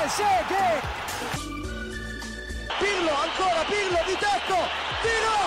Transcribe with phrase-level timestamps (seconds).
[0.00, 0.82] Trezeguet!
[2.78, 4.56] Pirlo, ancora Pirlo di tecco!
[5.02, 5.38] Tiro!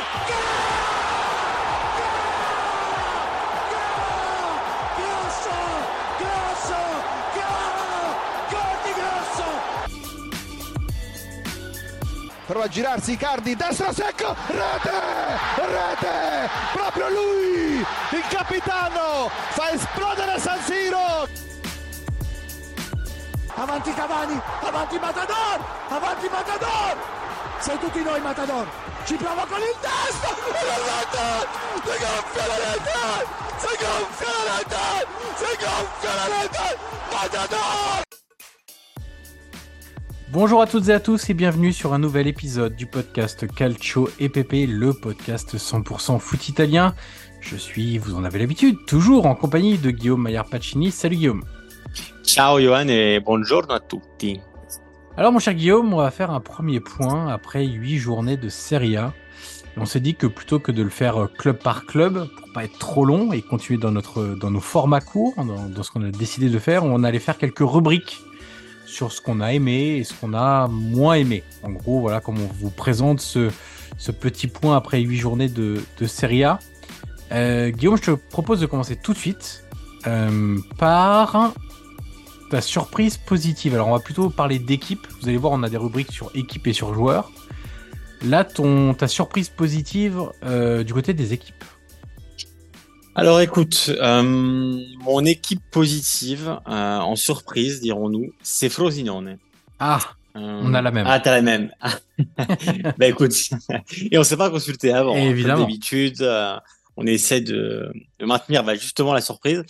[4.96, 5.56] Grosso!
[6.20, 6.78] Grosso!
[8.52, 9.50] Gol di Grosso!
[12.46, 14.92] Prova a girarsi Icardi, destro secco, rete!
[15.56, 16.50] Rete!
[16.74, 21.53] Proprio lui, il capitano, fa esplodere San Siro!
[23.56, 25.60] Avanti Cavani, avanti Matador,
[25.90, 26.98] avanti Matador!
[27.60, 28.66] Sei tutti noi Matador!
[29.06, 30.28] Ci prova con il testo!
[30.34, 33.28] Si gonfia la rete!
[33.60, 35.08] Si gonfia la rete!
[35.36, 36.78] Si gonfia la rete!
[37.12, 38.02] Matador!
[40.32, 44.10] Bonjour à toutes et à tous et bienvenue sur un nouvel épisode du podcast Calcio
[44.20, 46.96] EPP, le podcast 100% foot italien.
[47.40, 50.90] Je suis, vous en avez l'habitude, toujours en compagnie de Guillaume Maillard Pacini.
[50.90, 51.44] Salut Guillaume.
[52.24, 54.40] Ciao Johan et buongiorno a tutti.
[55.18, 58.98] Alors mon cher Guillaume, on va faire un premier point après 8 journées de Serie
[58.98, 59.14] A.
[59.76, 62.78] On s'est dit que plutôt que de le faire club par club, pour pas être
[62.80, 66.50] trop long et continuer dans, notre, dans nos formats courts, dans, ce qu'on a décidé
[66.50, 68.22] de faire, on allait faire quelques rubriques
[68.86, 71.44] sur ce qu'on a aimé et ce qu'on a moins aimé.
[71.64, 73.50] En gros, voilà comment on vous présente ce,
[73.98, 76.60] ce petit point après 8 journées de, de Serie A.
[77.32, 79.64] Euh, Guillaume, je te propose de commencer tout de suite
[80.06, 81.54] euh, par
[82.54, 83.74] ta surprise positive.
[83.74, 85.08] Alors, on va plutôt parler d'équipe.
[85.20, 87.32] Vous allez voir, on a des rubriques sur équipe et sur joueurs.
[88.24, 91.64] Là, ton, ta surprise positive euh, du côté des équipes.
[93.16, 99.40] Alors écoute, euh, mon équipe positive, euh, en surprise, dirons-nous, c'est Frosinone.
[99.80, 100.00] Ah,
[100.36, 101.08] On a la même.
[101.10, 101.72] Ah, t'as la même.
[102.98, 103.34] bah écoute,
[104.12, 105.16] et on s'est pas consulté avant.
[105.16, 105.62] hein, comme Évidemment.
[105.62, 106.24] d'habitude,
[106.98, 109.64] on essaie de, de maintenir bah, justement la surprise.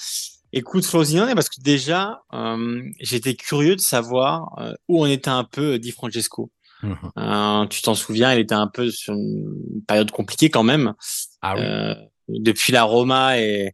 [0.56, 5.44] Écoute, Frosinone, parce que déjà, euh, j'étais curieux de savoir euh, où on était un
[5.44, 6.52] peu Di Francesco.
[6.84, 7.12] Mhm.
[7.18, 10.94] Euh, tu t'en souviens, il était un peu sur une période compliquée quand même.
[11.42, 11.62] Ah oui.
[11.64, 11.96] Euh,
[12.28, 13.74] depuis la Roma et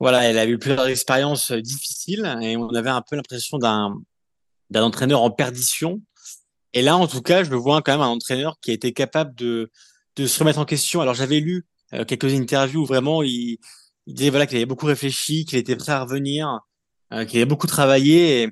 [0.00, 3.94] voilà, elle a eu plusieurs expériences euh, difficiles et on avait un peu l'impression d'un
[4.70, 6.00] d'un entraîneur en perdition.
[6.72, 8.92] Et là, en tout cas, je le vois quand même un entraîneur qui a été
[8.92, 9.70] capable de
[10.16, 11.00] de se remettre en question.
[11.00, 13.58] Alors j'avais lu euh, quelques interviews où vraiment il,
[14.06, 16.60] il disait voilà qu'il avait beaucoup réfléchi, qu'il était prêt à revenir,
[17.12, 18.48] euh, qu'il avait beaucoup travaillé.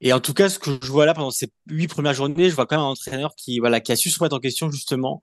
[0.00, 2.54] Et, en tout cas, ce que je vois là pendant ces huit premières journées, je
[2.54, 5.20] vois quand même un entraîneur qui voilà qui a su se remettre en question justement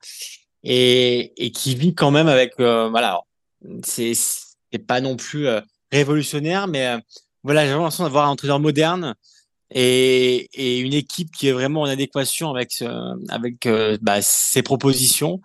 [0.66, 3.22] et, et qui vit quand même avec euh, voilà
[3.84, 4.14] c'est
[4.88, 5.62] pas non plus euh,
[5.92, 6.98] révolutionnaire mais euh,
[7.44, 9.16] voilà j'ai l'impression d'avoir un entraîneur moderne
[9.72, 12.84] et, et, une équipe qui est vraiment en adéquation avec
[13.30, 13.68] avec
[14.02, 15.42] bah, ses propositions.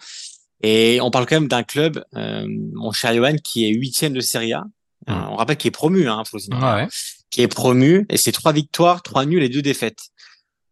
[0.62, 4.52] Et on parle quand même d'un club, mon cher Johan, qui est huitième de Serie
[4.52, 4.64] A.
[5.06, 5.12] Mmh.
[5.30, 6.88] On rappelle qu'il est promu, hein, ouais.
[7.30, 10.10] qui est promu, et c'est trois victoires, trois nuls et deux défaites.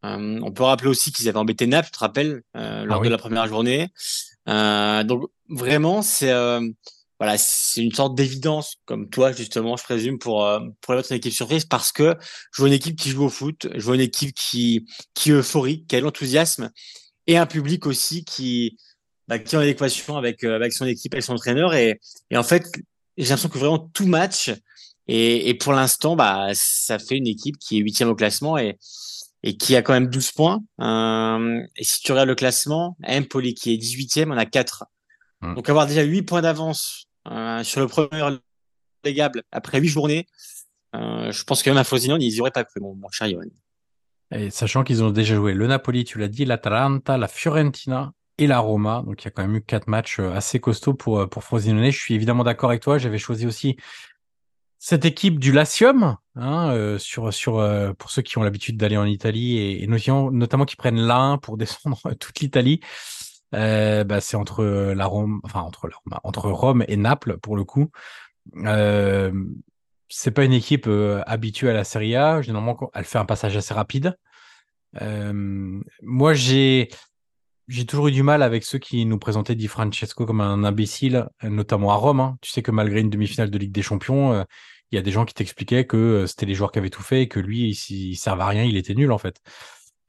[0.04, 3.04] Euh, on peut rappeler aussi qu'ils avaient embêté Naples, tu te rappelles, euh, lors ah
[3.04, 3.88] de la première journée.
[4.48, 6.32] Euh, donc vraiment, c'est
[7.20, 10.48] voilà, c'est une sorte d'évidence, comme toi justement, je présume, pour
[10.80, 12.16] pour votre équipe surprise, parce que
[12.52, 15.34] je vois une équipe qui joue au foot, je vois une équipe qui qui est
[15.34, 16.70] euphorique, qui a l'enthousiasme,
[17.26, 18.78] et un public aussi qui
[19.28, 22.42] bah, qui est en adéquation avec avec son équipe, avec son entraîneur, et et en
[22.42, 22.64] fait,
[23.16, 24.50] j'ai l'impression que vraiment tout match.
[25.10, 28.76] Et, et pour l'instant, bah, ça fait une équipe qui est huitième au classement et,
[29.42, 30.62] et qui a quand même 12 points.
[30.80, 34.84] Euh, et si tu regardes le classement, Empoli qui est 18e, on a 4.
[35.40, 35.54] Hmm.
[35.54, 38.38] Donc avoir déjà 8 points d'avance euh, sur le premier
[39.04, 40.26] légable après 8 journées,
[40.94, 43.28] euh, je pense que même à Frosinone, ils n'y auraient pas cru, mon, mon cher
[43.28, 43.44] Johan.
[44.30, 48.46] Et sachant qu'ils ont déjà joué le Napoli, tu l'as dit, l'Atalanta, la Fiorentina et
[48.46, 49.02] la Roma.
[49.04, 51.44] Donc il y a quand même eu quatre matchs euh, assez costauds pour, euh, pour
[51.44, 51.90] Frosinone.
[51.90, 52.98] Je suis évidemment d'accord avec toi.
[52.98, 53.76] J'avais choisi aussi
[54.78, 57.54] cette équipe du Latium, hein, euh, sur, sur,
[57.98, 62.00] pour ceux qui ont l'habitude d'aller en Italie et, notamment, qui prennent l'un pour descendre
[62.14, 62.80] toute l'Italie.
[63.50, 64.64] Bah, c'est entre
[64.94, 67.90] la Rome, enfin entre la entre Rome et Naples pour le coup.
[70.10, 70.88] C'est pas une équipe
[71.26, 72.40] habituée à la Serie A.
[72.40, 74.16] Généralement, elle fait un passage assez rapide.
[75.02, 76.88] moi, j'ai
[77.68, 81.28] j'ai toujours eu du mal avec ceux qui nous présentaient Di Francesco comme un imbécile,
[81.42, 82.20] notamment à Rome.
[82.20, 82.38] Hein.
[82.40, 84.44] Tu sais que malgré une demi-finale de Ligue des Champions, euh,
[84.90, 87.02] il y a des gens qui t'expliquaient que euh, c'était les joueurs qui avaient tout
[87.02, 89.42] fait et que lui, il, il servait à rien, il était nul en fait.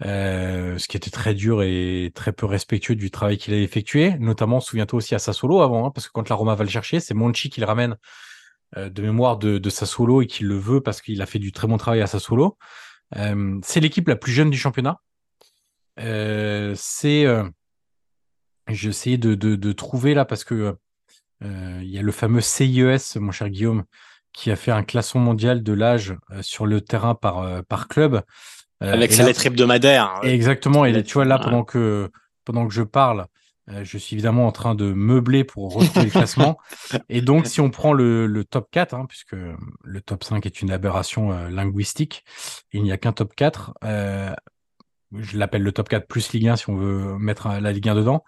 [0.06, 4.18] Euh, ce qui était très dur et très peu respectueux du travail qu'il a effectué.
[4.20, 7.02] Notamment, souviens-toi aussi à Sassuolo avant, hein, parce que quand la Roma va le chercher,
[7.02, 7.98] c'est Monchi qui le ramène
[8.78, 11.68] de mémoire de, de Sassuolo et qui le veut parce qu'il a fait du très
[11.68, 12.58] bon travail à Sassuolo.
[13.64, 15.02] c'est l'équipe la plus jeune du championnat.
[16.00, 17.44] Euh, c'est, euh,
[18.68, 20.76] j'essayais de, de, de, trouver là parce que
[21.44, 23.84] euh, il y a le fameux CIES, mon cher Guillaume,
[24.34, 28.22] qui a fait un classement mondial de l'âge sur le terrain par, par club.
[28.80, 30.06] Avec sa lettre hebdomadaire.
[30.06, 30.22] Hein.
[30.24, 30.86] Exactement.
[30.86, 32.10] Et tu vois, là, pendant que,
[32.46, 33.26] pendant que je parle,
[33.68, 36.58] je suis évidemment en train de meubler pour retrouver le classement.
[37.10, 39.36] Et donc, si on prend le, le top 4, hein, puisque
[39.84, 42.24] le top 5 est une aberration linguistique,
[42.72, 43.74] il n'y a qu'un top 4
[45.18, 47.96] je l'appelle le top 4 plus Ligue 1 si on veut mettre la Ligue 1
[47.96, 48.24] dedans.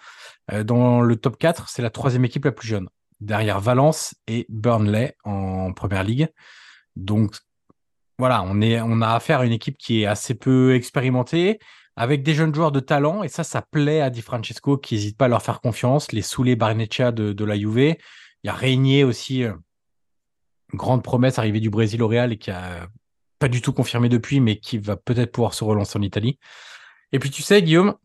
[0.52, 2.90] Euh, dans le top 4, c'est la troisième équipe la plus jeune,
[3.20, 6.30] derrière Valence et Burnley en première ligue.
[6.96, 7.36] Donc
[8.18, 11.60] voilà, on, est, on a affaire à une équipe qui est assez peu expérimentée,
[11.96, 15.18] avec des jeunes joueurs de talent, et ça, ça plaît à Di Francesco qui n'hésite
[15.18, 16.12] pas à leur faire confiance.
[16.12, 17.96] Les Soulé Barneccia de, de la Juve.
[18.44, 19.54] Il y a Régnier aussi, euh,
[20.74, 22.88] grande promesse arrivée du Brésil au Real et qui a
[23.40, 26.40] pas du tout confirmé depuis, mais qui va peut-être pouvoir se relancer en Italie.
[27.12, 27.96] Et puis tu sais, Guillaume,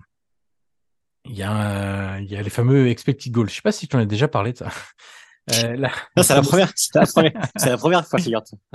[1.25, 3.49] il y, a, il y a les fameux expected goals.
[3.49, 4.69] Je sais pas si tu en as déjà parlé de ça.
[5.55, 5.77] Euh,
[6.23, 8.19] c'est la première, c'est la première, c'est la première fois,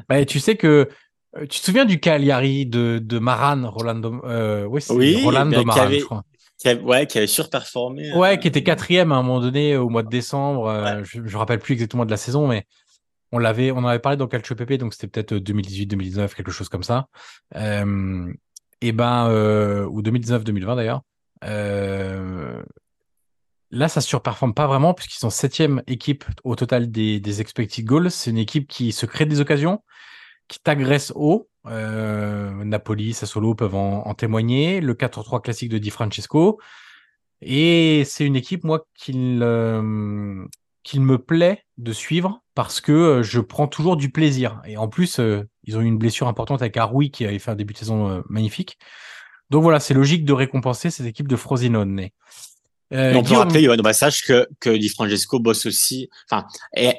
[0.08, 0.88] bah, tu sais que
[1.36, 5.90] euh, tu te souviens du Cagliari de, de Maran, Rolando, euh, oui, oui, Rolando Maran,
[5.92, 6.24] je crois.
[6.58, 8.14] Qui avait, ouais, qui avait surperformé.
[8.14, 11.04] Ouais, qui était quatrième à un moment donné au mois de décembre.
[11.04, 12.66] je, je me rappelle plus exactement de la saison, mais
[13.32, 16.70] on l'avait, on en avait parlé dans Calcio PP, donc c'était peut-être 2018-2019, quelque chose
[16.70, 17.08] comme ça.
[17.56, 18.32] Euh,
[18.82, 21.02] et ben, euh, ou 2019-2020 d'ailleurs.
[21.44, 22.62] Euh,
[23.70, 28.12] là, ça surperforme pas vraiment puisqu'ils sont septième équipe au total des, des expected goals.
[28.12, 29.84] C'est une équipe qui se crée des occasions,
[30.48, 31.48] qui t'agresse haut.
[31.68, 34.82] Euh, Napoli, Sassuolo peuvent en, témoigner.
[34.82, 36.60] Le 4-3 classique de Di Francesco.
[37.42, 43.68] Et c'est une équipe, moi, qu'il euh, me plaît de suivre parce que je prends
[43.68, 44.62] toujours du plaisir.
[44.66, 45.20] Et en plus,
[45.64, 48.10] ils ont eu une blessure importante avec Aroui qui avait fait un début de saison
[48.10, 48.78] euh, magnifique.
[49.50, 52.08] Donc voilà, c'est logique de récompenser cette équipe de Frosinone.
[52.94, 56.46] Euh, on peut rappeler, au passage, que, que Di Francesco bosse aussi, enfin,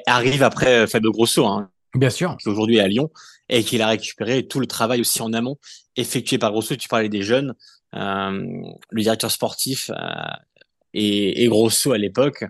[0.07, 2.35] arrive après Fabio Grosso, hein, Bien sûr.
[2.37, 3.11] Qui aujourd'hui est à Lyon
[3.49, 5.57] et qu'il a récupéré tout le travail aussi en amont
[5.95, 6.75] effectué par Grosso.
[6.75, 7.53] Tu parlais des jeunes,
[7.93, 8.31] euh,
[8.89, 9.91] le directeur sportif
[10.95, 12.45] et, et Grosso à l'époque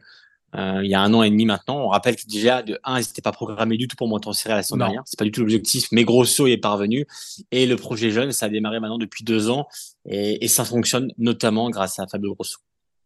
[0.55, 1.85] euh, il y a un an et demi maintenant.
[1.85, 4.33] On rappelle que déjà, de 1, ils n'étaient pas programmés du tout pour monter en
[4.33, 5.01] série à la saison dernière.
[5.05, 7.07] C'est pas du tout l'objectif, mais grosso, il est parvenu.
[7.51, 9.67] Et le projet jeune, ça a démarré maintenant depuis deux ans
[10.05, 12.57] et, et ça fonctionne notamment grâce à Fabio Grosso.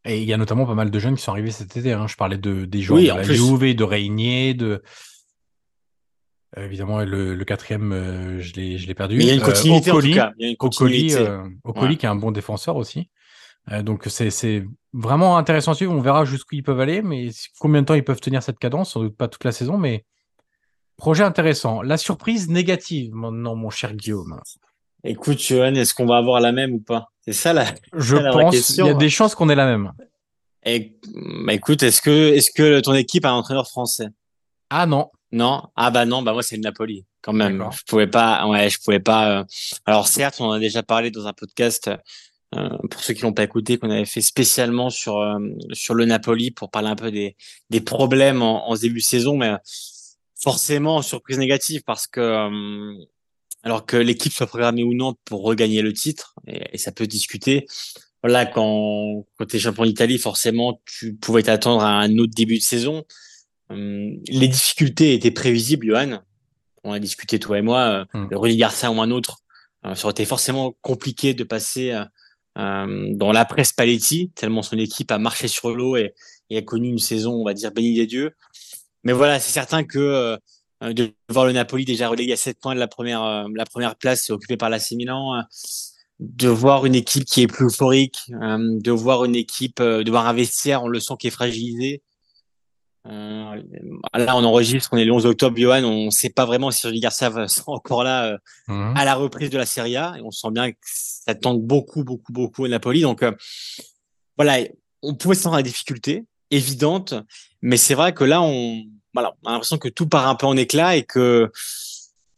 [0.06, 1.94] Et il y a notamment pas mal de jeunes qui sont arrivés cet été.
[1.94, 2.08] Hein.
[2.08, 4.82] Je parlais de, des joueurs de la Juve, de Régnier, de...
[6.58, 9.18] Euh, évidemment, le, le quatrième, euh, je l'ai perdu.
[9.18, 10.34] Mais il y a une continuité en tout cas.
[10.38, 11.28] Il y a une continuité.
[11.66, 13.10] Ocoli, qui est un bon défenseur aussi.
[13.72, 15.94] Euh, donc c'est vraiment intéressant à suivre.
[15.94, 18.92] On verra jusqu'où ils peuvent aller, mais combien de temps ils peuvent tenir cette cadence,
[18.92, 20.06] sans doute pas toute la saison, mais
[20.98, 21.82] projet intéressant.
[21.82, 24.40] La surprise négative, maintenant, mon cher Guillaume.
[25.04, 27.08] Écoute, Johan, est-ce qu'on va avoir la même ou pas?
[27.22, 27.66] C'est ça la.
[27.94, 28.78] Je pense.
[28.78, 29.92] Il y a des chances qu'on ait la même.
[30.66, 30.98] Et,
[31.46, 34.08] bah, écoute, est-ce que, est-ce que ton équipe a un entraîneur français?
[34.70, 35.12] Ah non.
[35.32, 35.64] Non?
[35.76, 37.66] Ah bah non, bah moi c'est le Napoli quand même.
[37.72, 38.48] Je pouvais pas.
[38.48, 39.40] Ouais, je pouvais pas.
[39.40, 39.44] Euh,
[39.86, 41.92] alors certes, on en a déjà parlé dans un podcast.
[42.58, 45.40] Euh, pour ceux qui l'ont pas écouté, qu'on avait fait spécialement sur euh,
[45.74, 47.36] sur le Napoli pour parler un peu des
[47.70, 49.54] des problèmes en, en début de saison, mais
[50.40, 52.50] forcément surprise négative parce que
[53.64, 57.66] alors que l'équipe soit programmée ou non pour regagner le titre, et, ça peut discuter.
[58.24, 62.58] Voilà, quand, quand tu es champion d'Italie, forcément, tu pouvais t'attendre à un autre début
[62.58, 63.04] de saison.
[63.70, 66.22] Hum, les difficultés étaient prévisibles, Johan.
[66.84, 69.40] On a discuté, toi et moi, euh, le Rudy Garcia ou un autre.
[69.86, 72.06] Euh, ça aurait été forcément compliqué de passer euh, euh
[72.58, 76.14] dans la presse Paletti, tellement son équipe a marché sur l'eau et,
[76.52, 78.32] a connu une saison, on va dire, bénie des dieux.
[79.04, 80.38] Mais voilà, c'est certain que
[80.84, 83.66] euh, de voir le Napoli déjà relégué à 7 points de la première, euh, la
[83.66, 85.42] première place occupée par l'AC Milan, euh,
[86.20, 90.34] de voir une équipe qui est plus euphorique, de voir une équipe, de voir un
[90.34, 92.02] vestiaire, on le sent qui est fragilisé.
[93.08, 96.86] Là, on enregistre, on est le 11 octobre, Johan, on ne sait pas vraiment si
[96.86, 98.38] Rudy Garcia sera encore là
[98.68, 98.94] mhm.
[98.96, 102.04] à la reprise de la Serie A, et on sent bien que ça tente beaucoup,
[102.04, 103.02] beaucoup, beaucoup au Napoli.
[103.02, 103.24] Donc
[104.38, 104.60] voilà,
[105.02, 107.14] on pouvait se sentir la difficulté évidente,
[107.62, 108.84] mais c'est vrai que là, on,
[109.14, 111.52] voilà, on a l'impression que tout part un peu en éclat et que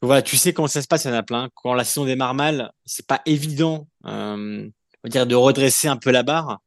[0.02, 1.36] voilà, tu sais comment ça se passe à Naples.
[1.36, 1.50] Hein.
[1.56, 4.72] Quand la saison démarre mal, c'est pas évident, euh, on
[5.04, 6.60] va dire, de redresser un peu la barre.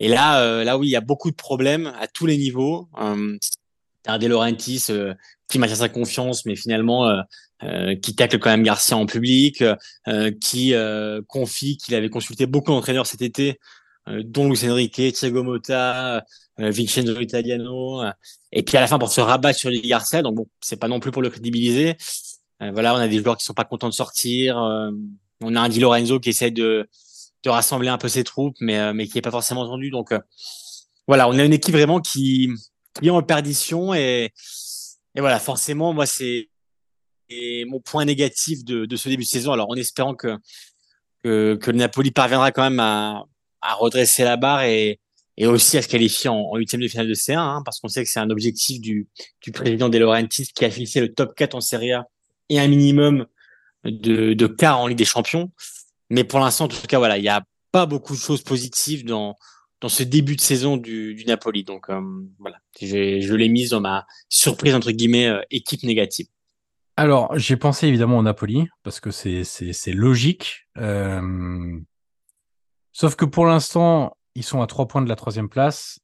[0.00, 2.88] Et là, euh, là oui, il y a beaucoup de problèmes à tous les niveaux.
[3.00, 3.36] Euh,
[4.02, 5.12] T'as De Laurentiis euh,
[5.48, 7.20] qui maintient sa confiance, mais finalement euh,
[7.62, 9.62] euh, qui tacle quand même Garcia en public,
[10.40, 10.74] qui
[11.28, 13.58] confie qu'il avait consulté beaucoup d'entraîneurs cet été
[14.08, 16.24] euh, dont Luis Enrique, Thiago Motta,
[16.58, 18.10] euh, Vincenzo Italiano, euh,
[18.52, 20.22] et puis à la fin pour se rabattre sur les Garcia.
[20.22, 21.96] Donc bon, c'est pas non plus pour le crédibiliser.
[22.60, 24.56] voilà, on a des joueurs qui sont pas contents de sortir.
[25.40, 26.88] on a un Di Lorenzo qui essaie de,
[27.44, 29.90] de rassembler un peu ses troupes, mais mais qui est pas forcément entendu.
[29.90, 30.12] Donc
[31.06, 32.50] voilà, on a une équipe vraiment qui,
[33.00, 34.32] qui est en perdition et
[35.16, 36.48] et voilà, forcément, moi c'est
[37.66, 39.52] mon point négatif de, de ce début de saison.
[39.52, 40.36] Alors en espérant que
[41.22, 43.24] que, que le Napoli parviendra quand même à,
[43.60, 45.00] à redresser la barre et,
[45.36, 48.04] et aussi à se qualifier en huitième de finale de C1, hein, parce qu'on sait
[48.04, 49.08] que c'est un objectif du,
[49.42, 52.06] du président De Laurentiis qui a fixé le top 4 en Serie A
[52.48, 53.26] et un minimum
[53.84, 55.50] de, de quart en Ligue des Champions.
[56.10, 59.04] Mais pour l'instant, en tout cas, voilà, il n'y a pas beaucoup de choses positives
[59.04, 59.36] dans,
[59.80, 61.64] dans ce début de saison du, du Napoli.
[61.64, 62.00] Donc euh,
[62.38, 66.26] voilà, je l'ai mise dans ma surprise entre guillemets euh, équipe négative.
[66.96, 70.66] Alors j'ai pensé évidemment au Napoli parce que c'est logique.
[70.76, 71.78] Euh,
[72.92, 76.00] Sauf que pour l'instant, ils sont à trois points de la troisième place.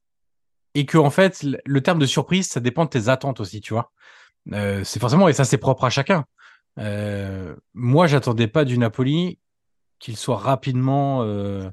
[0.73, 3.73] Et que, en fait, le terme de surprise, ça dépend de tes attentes aussi, tu
[3.73, 3.91] vois.
[4.83, 6.25] C'est forcément, et ça, c'est propre à chacun.
[7.73, 9.37] Moi, j'attendais pas du Napoli
[9.99, 11.69] qu'il soit rapidement euh,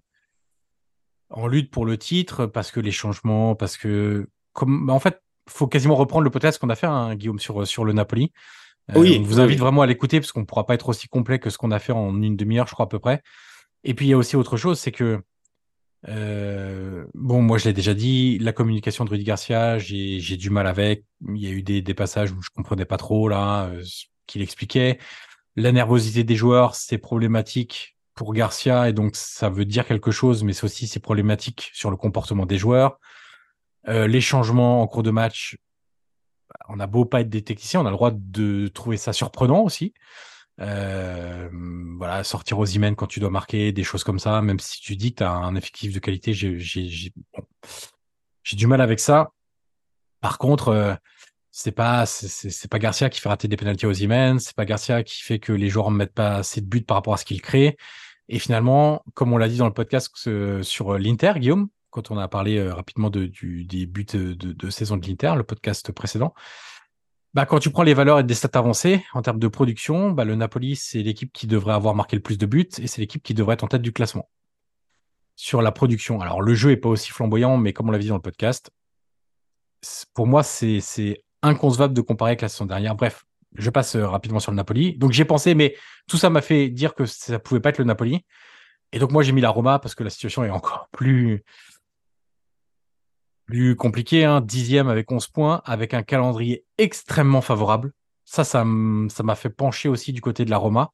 [1.30, 5.66] en lutte pour le titre parce que les changements, parce que, comme, en fait, faut
[5.66, 8.32] quasiment reprendre le podcast qu'on a fait, hein, Guillaume, sur, sur le Napoli.
[8.90, 11.38] Euh, oui, on vous invite vraiment à l'écouter parce qu'on pourra pas être aussi complet
[11.38, 13.22] que ce qu'on a fait en une demi-heure, je crois à peu près.
[13.82, 15.22] Et puis il y a aussi autre chose, c'est que
[16.08, 20.66] euh, bon, moi je l'ai déjà dit, la communication de Rudy Garcia, j'ai du mal
[20.66, 21.04] avec.
[21.26, 24.04] Il y a eu des, des passages où je comprenais pas trop là euh, ce
[24.26, 24.98] qu'il expliquait.
[25.56, 30.44] La nervosité des joueurs, c'est problématique pour Garcia et donc ça veut dire quelque chose,
[30.44, 32.98] mais c'est aussi c'est problématique sur le comportement des joueurs.
[33.88, 35.58] Euh, les changements en cours de match,
[36.68, 39.62] on a beau pas être des techniciens, on a le droit de trouver ça surprenant
[39.62, 39.92] aussi.
[40.60, 41.48] Euh,
[41.98, 44.96] voilà, sortir aux emails quand tu dois marquer, des choses comme ça, même si tu
[44.96, 47.12] dis que tu as un effectif de qualité, j'ai
[48.52, 49.32] du mal avec ça.
[50.20, 50.94] Par contre, euh,
[51.56, 55.04] c'est pas c'est pas Garcia qui fait rater des pénalties aux emails, c'est pas Garcia
[55.04, 57.24] qui fait que les joueurs ne mettent pas assez de buts par rapport à ce
[57.24, 57.76] qu'il crée.
[58.28, 62.18] Et finalement, comme on l'a dit dans le podcast euh, sur l'Inter, Guillaume, quand on
[62.18, 66.34] a parlé rapidement de, du, des buts de, saison de l'Inter, le podcast précédent,
[67.34, 70.24] bah, quand tu prends les valeurs et des stats avancées en termes de production, bah,
[70.24, 73.22] le Napoli, c'est l'équipe qui devrait avoir marqué le plus de buts et c'est l'équipe
[73.22, 74.28] qui devrait être en tête du classement.
[75.36, 76.20] Sur la production.
[76.20, 78.72] Alors, le jeu est pas aussi flamboyant, mais comme on l'a dit dans le podcast,
[80.14, 80.80] pour moi, c'est
[81.44, 82.94] inconcevable de comparer avec la saison dernière.
[82.94, 83.24] Bref,
[83.54, 84.96] je passe euh, rapidement sur le Napoli.
[84.98, 85.76] Donc, j'ai pensé, mais
[86.08, 88.24] tout ça m'a fait dire que ça pouvait pas être le Napoli.
[88.92, 91.44] Et donc, moi, j'ai mis la Roma parce que la situation est encore plus,
[93.46, 97.92] plus compliqué, hein, dixième avec 11 points, avec un calendrier extrêmement favorable.
[98.24, 100.92] Ça, ça m'a fait pencher aussi du côté de la Roma.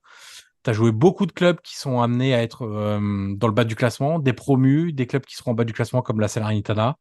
[0.63, 3.65] Tu as joué beaucoup de clubs qui sont amenés à être euh, dans le bas
[3.65, 6.97] du classement, des promus, des clubs qui seront en bas du classement comme la Salernitana.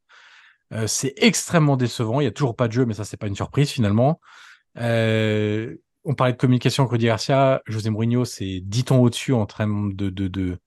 [0.73, 2.21] Euh, c'est extrêmement décevant.
[2.21, 4.19] Il y a toujours pas de jeu, mais ça, c'est pas une surprise finalement.
[4.77, 9.93] Euh, on parlait de communication avec Garcia, José Mourinho, c'est 10 tons au-dessus en termes
[9.93, 10.59] de,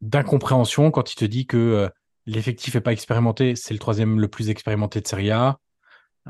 [0.00, 1.88] d'incompréhension quand il te dit que euh,
[2.26, 5.58] l'effectif est pas expérimenté, c'est le troisième le plus expérimenté de Serie A.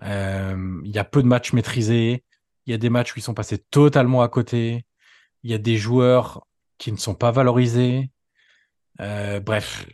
[0.02, 2.25] Il y a peu de matchs maîtrisés,
[2.66, 4.87] il y a des matchs ils sont passés totalement à côté,
[5.42, 6.47] il y a des joueurs
[6.78, 8.11] qui ne sont pas valorisés.
[9.00, 9.87] Euh, bref,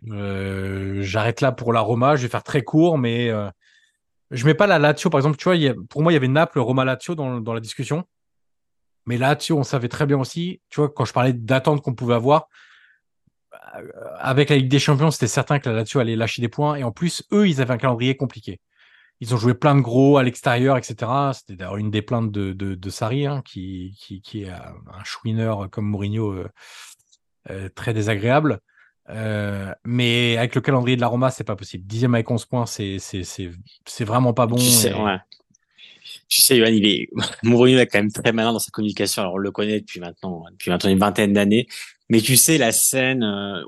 [1.01, 2.17] j'arrête là pour la Roma.
[2.17, 3.31] Je vais faire très court, mais
[4.31, 5.37] je mets pas la Lazio, par exemple.
[5.37, 8.05] Tu vois, pour moi, il y avait Naples, Roma, Lazio dans, la discussion.
[9.07, 12.15] Mais Lazio, on savait très bien aussi, tu vois, quand je parlais d'attente qu'on pouvait
[12.15, 12.49] avoir,
[13.77, 16.75] euh, avec la Ligue des Champions, c'était certain que la Lazio allait lâcher des points.
[16.75, 18.61] Et en plus, eux, ils avaient un calendrier compliqué.
[19.21, 21.11] Ils ont joué plein de gros à l'extérieur, etc.
[21.33, 26.33] C'était d'ailleurs une des plaintes de, de, hein, qui, qui, est un chouineur comme Mourinho
[26.33, 26.49] euh,
[27.51, 28.61] euh, très désagréable.
[29.09, 31.87] Euh, mais avec le calendrier de la Roma, c'est pas possible.
[31.87, 33.51] Dixième avec 11 points, c'est, c'est, c'est,
[33.85, 34.57] c'est vraiment pas bon.
[34.57, 35.19] Tu sais, ouais.
[36.29, 37.09] Tu sais, il est,
[37.43, 39.23] Mourinho est quand même très malin dans sa communication.
[39.23, 41.67] Alors, on le connaît depuis maintenant, depuis maintenant une vingtaine d'années.
[42.09, 43.63] Mais tu sais, la scène euh,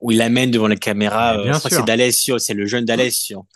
[0.00, 3.46] où, il amène devant les caméras, euh, c'est D'Alessio, c'est le jeune D'Alessio.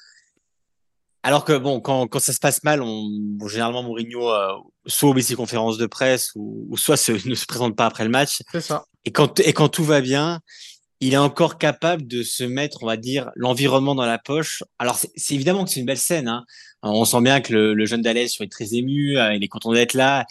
[1.23, 3.11] Alors que bon, quand, quand ça se passe mal, on,
[3.49, 4.53] généralement Mourinho euh,
[4.87, 8.05] soit oublie ses conférences de presse ou, ou soit se, ne se présente pas après
[8.05, 8.43] le match.
[8.53, 8.87] C'est ça.
[9.05, 10.41] Et quand, et quand tout va bien,
[11.01, 14.63] il est encore capable de se mettre, on va dire, l'environnement dans la poche.
[14.79, 16.29] Alors, c'est évidemment que c'est une belle scène.
[16.29, 16.45] Hein.
[16.83, 19.73] On sent bien que le, le jeune D'Alès est très ému, euh, il est content
[19.73, 20.27] d'être là.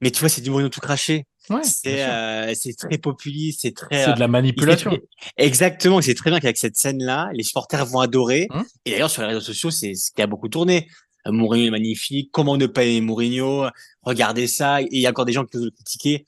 [0.00, 1.26] Mais tu vois, c'est du Mourinho tout craché.
[1.50, 4.04] Ouais, c'est euh, très populiste, c'est très.
[4.04, 4.96] C'est de la manipulation.
[5.36, 8.46] Exactement, c'est très bien qu'avec cette scène-là, les supporters vont adorer.
[8.50, 8.64] Hum.
[8.84, 10.86] Et d'ailleurs, sur les réseaux sociaux, c'est ce qui a beaucoup tourné.
[11.26, 12.30] Euh, Mourinho est magnifique.
[12.32, 13.66] Comment ne pas aimer Mourinho?
[14.02, 14.80] Regardez ça.
[14.80, 16.24] Et il y a encore des gens qui veulent le critiquer.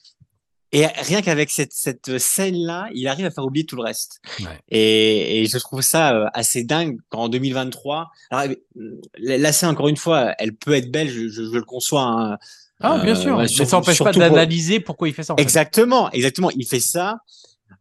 [0.72, 4.20] Et rien qu'avec cette, cette scène-là, il arrive à faire oublier tout le reste.
[4.40, 4.46] Ouais.
[4.70, 9.88] Et, et, je trouve ça euh, assez dingue qu'en 2023, alors, euh, la scène, encore
[9.88, 12.02] une fois, elle peut être belle, je, je, je le conçois.
[12.02, 12.38] Hein,
[12.82, 13.38] ah, bien sûr.
[13.38, 15.34] Euh, mais ça n'empêche pas d'analyser pourquoi il fait ça.
[15.34, 16.50] En exactement, exactement.
[16.50, 17.18] Il fait ça.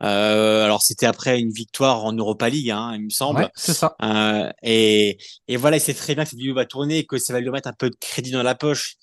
[0.04, 3.42] Euh, alors c'était après une victoire en Europa League, hein, il me semble.
[3.42, 3.96] Ouais, c'est ça.
[4.02, 5.18] Euh, et,
[5.48, 7.50] et voilà, il sait très bien que cette vidéo va tourner, que ça va lui
[7.50, 8.96] remettre un peu de crédit dans la poche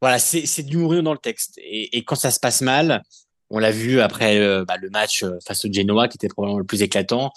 [0.00, 1.58] voilà, c'est du Mourinho dans le texte.
[1.58, 3.02] Et, et, quand ça se passe mal,
[3.50, 6.58] on l'a vu après euh, bah, le match euh, face au Genoa, qui était probablement
[6.58, 7.32] le plus éclatant,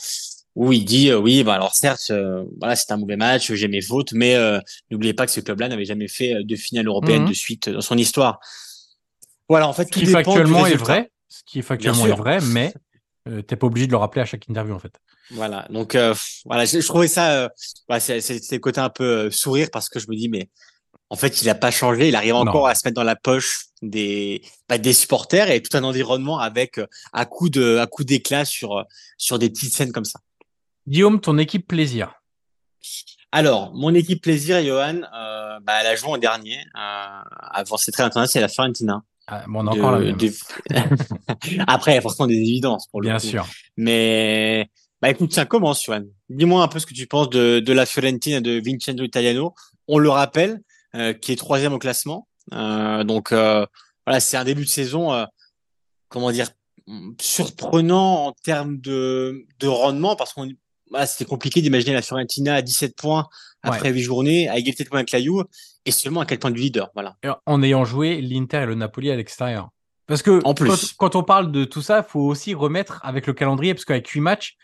[0.55, 2.13] où il dit euh, oui, bah alors certes,
[2.59, 4.37] voilà, c'est un mauvais match, j'ai mes fautes, mais
[4.91, 7.29] n'oubliez pas que ce club-là n'avait jamais fait de finale européenne mmh.
[7.29, 8.39] de suite dans son histoire.
[9.49, 12.73] Voilà, en fait, ce tout qui factuellement est vrai, ce qui factuellement est vrai, mais
[13.47, 14.93] t'es pas obligé de le rappeler à chaque interview en fait.
[15.31, 15.97] Voilà, donc
[16.45, 17.49] voilà, je, je, trouvais ça,
[17.87, 20.49] voilà, c'est le côté un peu sourire parce que je me dis mais
[21.13, 22.07] en fait, il n'a pas changé.
[22.07, 25.77] Il arrive encore à se mettre dans la poche des bah, des supporters et tout
[25.77, 28.83] un environnement avec euh, à coup de à coup d'éclat sur euh,
[29.19, 30.19] sur des petites scènes comme ça.
[30.87, 32.15] Guillaume, ton équipe plaisir?
[33.31, 36.57] Alors, mon équipe plaisir, Johan, euh, bah, elle a joué en dernier.
[36.57, 37.21] Euh,
[37.51, 39.03] avant, c'est très international, c'est la Fiorentina.
[39.27, 40.17] Ah, bon, on a encore la même.
[40.17, 40.31] De...
[41.67, 43.27] Après, il y a forcément des évidences pour le Bien coup.
[43.27, 43.47] sûr.
[43.77, 44.67] Mais
[44.99, 46.05] bah écoute, ça commence, Johan.
[46.29, 49.53] Dis-moi un peu ce que tu penses de, de la Fiorentina de Vincenzo Italiano.
[49.87, 50.59] On le rappelle,
[51.21, 52.27] qui est troisième au classement.
[52.51, 53.65] Euh, donc euh,
[54.05, 55.25] voilà, c'est un début de saison,
[56.09, 56.49] comment dire,
[57.19, 60.49] surprenant en termes de, de rendement parce qu'on
[61.07, 63.27] c'était compliqué d'imaginer la Fiorentina à 17 points
[63.63, 63.95] après ouais.
[63.95, 65.45] 8 journées, à égalité de points avec la Juve,
[65.85, 66.91] et seulement à 4 points du leader.
[66.93, 67.17] Voilà.
[67.47, 69.69] En ayant joué l'Inter et le Napoli à l'extérieur.
[70.05, 70.93] Parce que en plus.
[70.93, 73.85] Quand, quand, on parle de tout ça, il faut aussi remettre avec le calendrier, parce
[73.85, 74.55] qu'avec 8 matchs,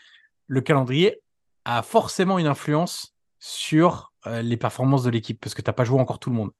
[0.46, 1.20] le calendrier
[1.64, 5.98] a forcément une influence sur euh, les performances de l'équipe parce que t'as pas joué
[5.98, 6.50] encore tout le monde.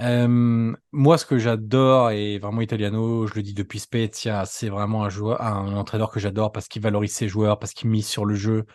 [0.00, 5.04] Euh, moi, ce que j'adore, et vraiment Italiano, je le dis depuis Spezia, c'est vraiment
[5.04, 8.24] un joueur, un entraîneur que j'adore parce qu'il valorise ses joueurs, parce qu'il mise sur
[8.24, 8.66] le jeu,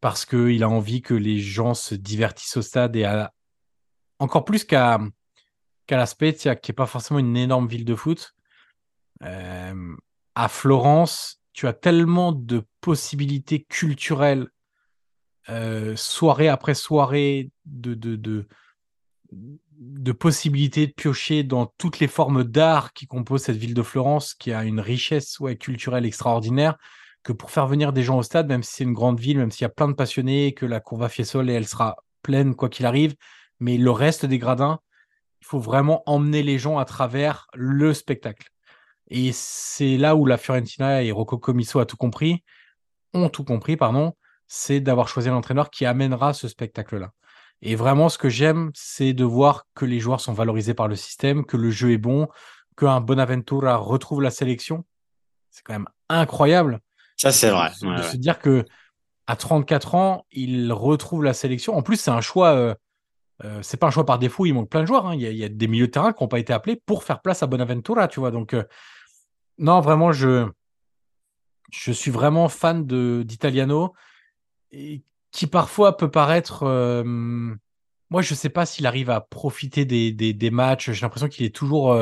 [0.00, 3.32] parce qu'il a envie que les gens se divertissent au stade et à,
[4.18, 4.98] encore plus qu'à
[5.90, 8.34] la Spezia, qui est pas forcément une énorme ville de foot.
[9.22, 9.96] Euh,
[10.34, 14.48] à Florence, tu as tellement de possibilités culturelles
[15.50, 18.16] euh, soirée après soirée de, de,
[19.30, 24.34] de, possibilités de piocher dans toutes les formes d'art qui composent cette ville de Florence,
[24.34, 26.76] qui a une richesse culturelle extraordinaire,
[27.22, 29.50] que pour faire venir des gens au stade, même si c'est une grande ville, même
[29.50, 32.54] s'il y a plein de passionnés, que la cour va Fiesole et elle sera pleine
[32.54, 33.14] quoi qu'il arrive,
[33.60, 34.80] mais le reste des gradins,
[35.40, 38.48] il faut vraiment emmener les gens à travers le spectacle.
[39.10, 42.44] Et c'est là où la Fiorentina et Rocco Comiso a tout compris,
[43.14, 44.14] ont tout compris, pardon,
[44.48, 47.12] c'est d'avoir choisi un entraîneur qui amènera ce spectacle-là.
[47.62, 50.96] Et vraiment, ce que j'aime, c'est de voir que les joueurs sont valorisés par le
[50.96, 52.28] système, que le jeu est bon,
[52.76, 54.84] qu'un Bonaventura retrouve la sélection.
[55.50, 56.80] C'est quand même incroyable.
[57.16, 57.70] Ça, c'est vrai.
[57.82, 58.64] De, ouais, se dire que
[59.26, 61.76] à 34 ans, il retrouve la sélection.
[61.76, 62.74] En plus, c'est un choix euh,
[63.44, 65.06] euh, c'est pas un choix par défaut, il manque plein de joueurs.
[65.06, 65.14] Hein.
[65.14, 67.42] Il, y a, des milieux de terrain qui n'ont pas été appelés pour faire place
[67.42, 68.30] à Bonaventura, tu vois.
[68.30, 68.64] Donc, euh,
[69.58, 70.48] non, vraiment, je,
[71.70, 73.94] je suis vraiment fan de d'Italiano,
[74.70, 76.62] qui parfois peut paraître.
[76.64, 77.04] Euh,
[78.10, 80.90] moi, je sais pas s'il arrive à profiter des, des, matchs.
[80.92, 81.96] J'ai l'impression qu'il est toujours.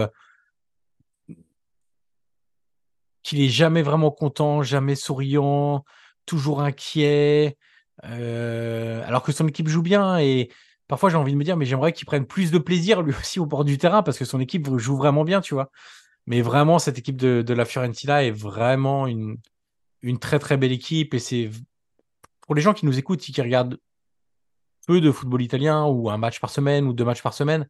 [3.23, 5.85] qu'il est jamais vraiment content, jamais souriant,
[6.27, 7.57] toujours inquiet.
[8.03, 10.51] alors que son équipe joue bien et
[10.89, 13.41] parfois j'ai envie de me dire, mais j'aimerais qu'il prenne plus de plaisir lui aussi
[13.41, 15.71] au bord du terrain parce que son équipe joue vraiment bien, tu vois.
[16.27, 19.39] Mais vraiment, cette équipe de, la Fiorentina est vraiment une,
[20.03, 21.51] une très très belle équipe et c'est
[22.47, 23.79] pour les gens qui nous écoutent et qui regardent
[24.87, 27.69] peu de football italien ou un match par semaine ou deux matchs par semaine,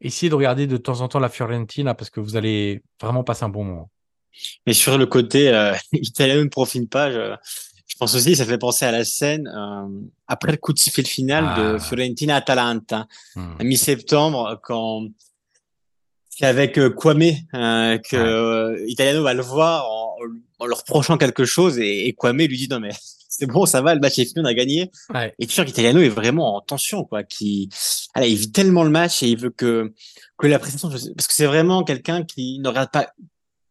[0.00, 3.44] essayez de regarder de temps en temps la Fiorentina parce que vous allez vraiment passer
[3.44, 3.90] un bon moment.
[4.66, 7.34] Mais sur le côté euh, italien ne profite pas, je,
[7.86, 9.88] je pense aussi, ça fait penser à la scène euh,
[10.26, 11.78] après le coup de sifflet final de ah.
[11.78, 13.54] Fiorentina Atalanta, hmm.
[13.58, 15.08] à mi-septembre, quand
[16.34, 20.16] c'est avec euh, Kwame euh, que euh, Italiano va le voir en,
[20.58, 22.92] en, leur reprochant quelque chose et, et, Kwame lui dit non mais
[23.42, 25.34] c'est bon ça va le match est fini on a gagné ouais.
[25.38, 27.68] et tu vois qu'Italiano est vraiment en tension quoi qui
[28.14, 29.92] allez, il vit tellement le match et il veut que
[30.38, 33.12] que la prestation parce que c'est vraiment quelqu'un qui ne regarde pas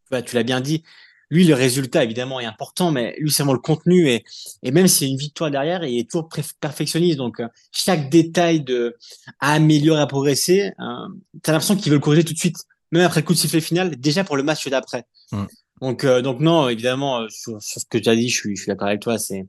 [0.09, 0.83] bah, tu l'as bien dit
[1.31, 4.09] lui, le résultat, évidemment, est important, mais lui, c'est vraiment le contenu.
[4.09, 4.25] Et,
[4.63, 6.27] et même s'il y a une victoire derrière, il est toujours
[6.59, 7.17] perfectionniste.
[7.17, 8.97] Donc, euh, chaque détail de
[9.39, 11.07] à améliorer, à progresser, euh,
[11.41, 12.57] tu as l'impression qu'il veut le corriger tout de suite,
[12.91, 15.05] même après le coup de sifflet final, déjà pour le match d'après.
[15.31, 15.45] Mm.
[15.81, 18.63] Donc, euh, donc non, évidemment, euh, sur, ce que tu as dit, je suis, je
[18.63, 19.17] suis d'accord avec toi.
[19.17, 19.47] C'est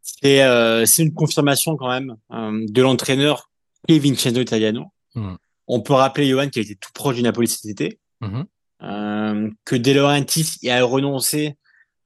[0.00, 3.50] c'est euh, une confirmation quand même de l'entraîneur
[3.88, 4.86] et Vincenzo Italiano.
[5.14, 5.34] Mm.
[5.66, 7.98] On peut rappeler Johan qui a été tout proche du Napoli cet été.
[8.82, 11.56] Euh, que De Laurentiis y a renoncé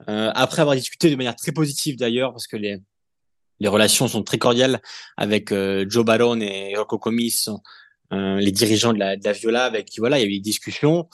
[0.09, 2.79] euh, après avoir discuté de manière très positive d'ailleurs, parce que les,
[3.59, 4.81] les relations sont très cordiales
[5.17, 7.47] avec euh, Joe Barone et Rocco Comis,
[8.11, 10.41] les dirigeants de la, de la Viola, avec qui voilà, il y a eu des
[10.41, 11.09] discussions.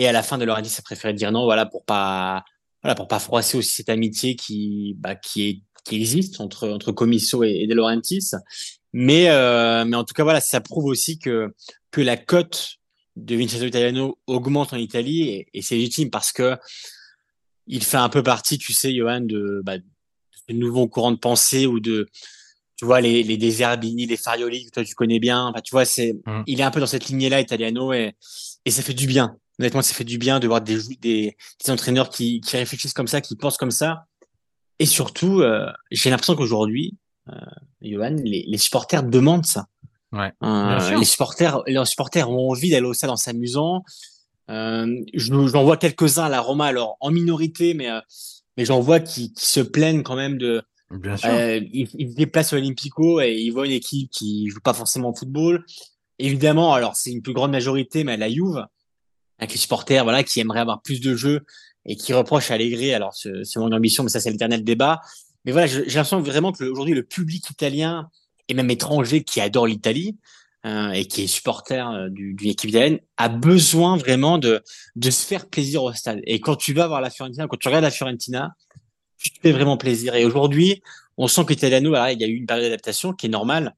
[0.00, 2.42] Et à la fin, De Laurentiis a préféré dire non, voilà, pour pas,
[2.82, 6.90] voilà, pour pas froisser aussi cette amitié qui, bah, qui est, qui existe entre entre
[6.90, 8.30] Comiso et, et De Laurentiis.
[8.94, 9.28] Mais
[9.84, 11.52] mais en tout cas, voilà, ça prouve aussi que
[11.90, 12.76] que la cote
[13.16, 16.56] de Vincenzo Italiano augmente en Italie et, c'est légitime parce que
[17.66, 21.66] il fait un peu partie, tu sais, Johan, de, bah, de nouveaux courants de pensée
[21.66, 22.08] ou de,
[22.76, 25.52] tu vois, les, les Deserbini, les Farioli, que toi tu connais bien.
[25.62, 26.44] tu vois, c'est, mm.
[26.46, 28.16] il est un peu dans cette lignée-là, Italiano, et,
[28.64, 29.36] et ça fait du bien.
[29.60, 33.06] Honnêtement, ça fait du bien de voir des, des, des entraîneurs qui, qui réfléchissent comme
[33.06, 34.06] ça, qui pensent comme ça.
[34.78, 36.96] Et surtout, euh, j'ai l'impression qu'aujourd'hui,
[37.28, 37.34] euh,
[37.82, 39.66] Johan, les, les supporters demandent ça.
[40.12, 43.84] Ouais, euh, les supporters, les supporters ont envie d'aller au stade en s'amusant.
[44.50, 47.88] Euh, j'en vois quelques-uns à la Roma, alors en minorité, mais
[48.56, 50.62] mais j'en vois qui, qui, se plaignent quand même de.
[50.90, 51.30] Bien sûr.
[51.30, 54.74] Euh, ils, ils, se déplacent au Olympico et ils voient une équipe qui joue pas
[54.74, 55.64] forcément au football.
[56.18, 58.66] Évidemment, alors c'est une plus grande majorité, mais à la Juve,
[59.40, 61.40] avec les supporters, voilà, qui aimeraient avoir plus de jeux
[61.86, 62.92] et qui reprochent à Allegri.
[62.92, 65.00] Alors c'est mon ambition, mais ça c'est l'éternel débat.
[65.44, 68.10] Mais voilà, j'ai l'impression vraiment que aujourd'hui le public italien
[68.48, 70.18] et même étranger qui adore l'Italie
[70.66, 74.62] euh, et qui est supporter euh, d'une équipe italienne a besoin vraiment de
[74.96, 76.20] de se faire plaisir au stade.
[76.24, 78.54] Et quand tu vas voir la Fiorentina, quand tu regardes la Fiorentina,
[79.16, 80.14] tu te fais vraiment plaisir.
[80.14, 80.82] Et aujourd'hui,
[81.16, 83.74] on sent que Italiano, il y a eu une période d'adaptation qui est normale.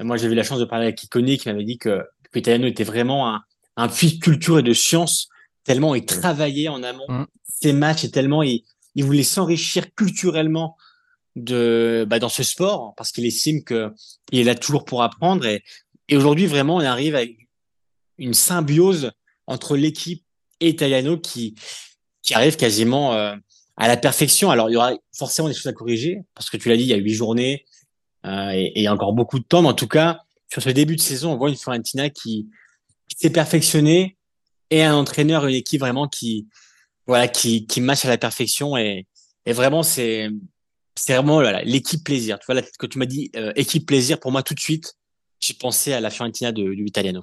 [0.00, 2.84] Moi, j'ai eu la chance de parler avec Iconi qui m'avait dit que, que était
[2.84, 3.42] vraiment un,
[3.78, 5.28] un fils de culture et de science,
[5.62, 7.26] tellement il travaillait en amont mmh.
[7.48, 8.64] ses matchs et tellement il,
[8.96, 10.76] il voulait s'enrichir culturellement
[11.36, 13.92] de bah, dans ce sport parce qu'il estime que
[14.32, 15.62] il est là toujours pour apprendre et,
[16.08, 17.22] et aujourd'hui vraiment on arrive à
[18.18, 19.12] une symbiose
[19.46, 20.24] entre l'équipe
[20.58, 21.54] et Italiano qui
[22.22, 23.36] qui arrive quasiment euh,
[23.76, 24.50] à la perfection.
[24.50, 26.88] Alors il y aura forcément des choses à corriger parce que tu l'as dit il
[26.88, 27.64] y a huit journées
[28.26, 30.70] euh, et, il y a encore beaucoup de temps mais en tout cas sur ce
[30.70, 32.48] début de saison on voit une Fiorentina qui,
[33.08, 34.16] qui s'est perfectionnée
[34.70, 36.48] et un entraîneur une équipe vraiment qui
[37.06, 39.06] voilà qui qui match à la perfection et,
[39.46, 40.28] et vraiment c'est
[40.98, 42.38] c'est vraiment l'équipe plaisir.
[42.38, 44.94] Tu vois, là, que tu m'as dit euh, équipe plaisir, pour moi, tout de suite,
[45.40, 47.22] j'ai pensé à la Fiorentina de, de.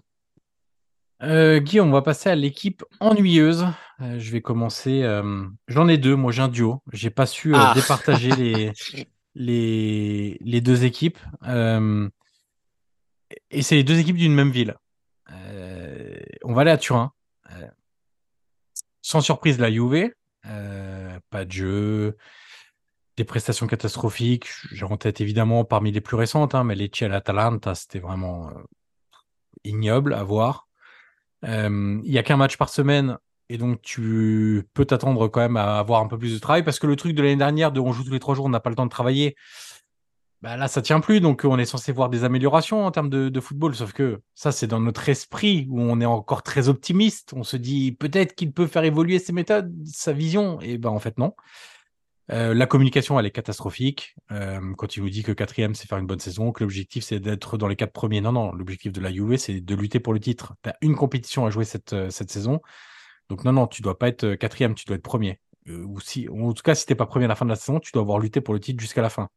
[1.24, 3.68] Euh, Guillaume, on va passer à l'équipe ennuyeuse.
[4.02, 5.04] Euh, je vais commencer.
[5.04, 6.16] Euh, j'en ai deux.
[6.16, 6.82] Moi, j'ai un duo.
[6.94, 7.74] J'ai pas su ah.
[7.76, 8.72] départager les,
[9.36, 11.20] les, les deux équipes.
[13.52, 14.76] et c'est les deux équipes d'une même ville.
[16.46, 17.12] On va aller à Turin.
[19.02, 20.12] sans surprise, la Juve.
[21.30, 22.18] pas de jeu
[23.18, 24.48] des prestations catastrophiques.
[24.72, 28.50] J'ai en tête évidemment parmi les plus récentes, hein, mais les à l'Atalanta, c'était vraiment
[28.50, 28.54] euh,
[29.64, 30.68] ignoble à voir.
[31.46, 33.18] Euh, il y a qu'un match par semaine,
[33.50, 36.80] et donc tu peux t'attendre quand même à avoir un peu plus de travail, parce
[36.80, 38.60] que le truc de l'année dernière, de on joue tous les trois jours, on n'a
[38.60, 39.36] pas le temps de travailler,
[40.46, 43.40] bah là, ça tient plus, donc on est censé voir des améliorations en termes de,
[43.40, 47.34] football, sauf que ça, c'est dans notre esprit où on est encore très optimiste.
[47.36, 51.00] On se dit peut-être qu'il peut faire évoluer ses méthodes, sa vision, et ben en
[51.00, 51.34] fait non.
[52.32, 54.16] Euh, la communication, elle est catastrophique.
[54.30, 57.20] Euh, quand il vous dit que quatrième, c'est faire une bonne saison, que l'objectif, c'est
[57.20, 58.22] d'être dans les quatre premiers.
[58.22, 60.54] Non, non, l'objectif de la Juve, c'est de lutter pour le titre.
[60.62, 62.62] Tu as une compétition à jouer cette, euh, saison.
[63.30, 65.40] Donc non, non, tu dois pas être quatrième, tu dois être premier.
[65.68, 67.80] ou si, en tout cas, si t'es pas premier à la fin de la saison,
[67.80, 69.30] tu dois avoir lutté pour le titre jusqu'à la fin.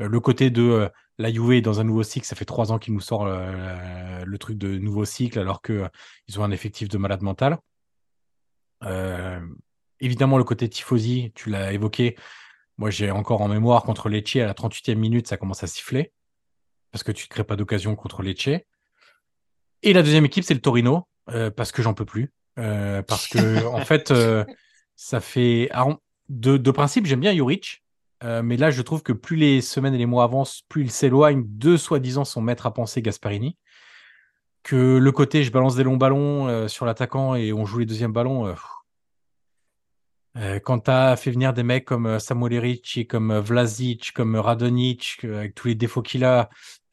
[0.00, 2.78] Euh, le côté de euh, la Juve dans un nouveau cycle, ça fait trois ans
[2.78, 5.88] qu'ils nous sort euh, le truc de nouveau cycle alors qu'ils
[6.28, 7.58] ils ont un effectif de malade mental.
[10.00, 12.16] évidemment, le côté tifosi, tu l'as évoqué.
[12.76, 16.12] Moi, j'ai encore en mémoire contre Lecce à la 38e minute, ça commence à siffler
[16.90, 18.60] parce que tu ne crées pas d'occasion contre Lecce.
[19.82, 21.06] Et la deuxième équipe, c'est le Torino
[21.56, 22.32] parce que j'en peux plus.
[22.56, 24.12] parce que, en fait,
[24.96, 25.70] ça fait.
[26.28, 27.83] de, de principe, j'aime bien Juric.
[28.22, 30.90] Euh, mais là, je trouve que plus les semaines et les mois avancent, plus il
[30.90, 33.56] s'éloigne de soi-disant son maître à penser Gasparini.
[34.62, 37.86] Que le côté je balance des longs ballons euh, sur l'attaquant et on joue les
[37.86, 38.54] deuxièmes ballons.
[40.36, 45.18] Euh, quand tu as fait venir des mecs comme Samuel Ricci, comme Vlasic, comme Radonic,
[45.24, 46.48] avec tous les défauts qu'il a,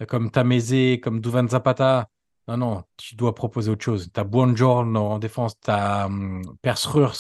[0.08, 2.10] comme Tameze, comme Duvan Zapata,
[2.48, 4.10] non, non, tu dois proposer autre chose.
[4.14, 6.42] Tu as Buongiorno en défense, tu as um,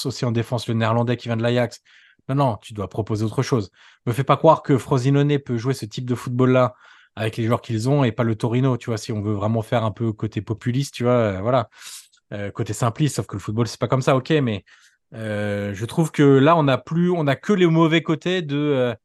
[0.05, 1.81] aussi en défense, le néerlandais qui vient de l'Ajax.
[2.29, 3.71] Non, non, tu dois proposer autre chose.
[4.05, 6.75] Me fais pas croire que Frosinone peut jouer ce type de football-là
[7.15, 9.61] avec les joueurs qu'ils ont et pas le Torino, tu vois, si on veut vraiment
[9.61, 11.69] faire un peu côté populiste, tu vois, euh, voilà,
[12.33, 14.63] euh, côté simpliste, sauf que le football, c'est pas comme ça, ok, mais
[15.13, 18.95] euh, je trouve que là, on a plus, on a que les mauvais côtés de,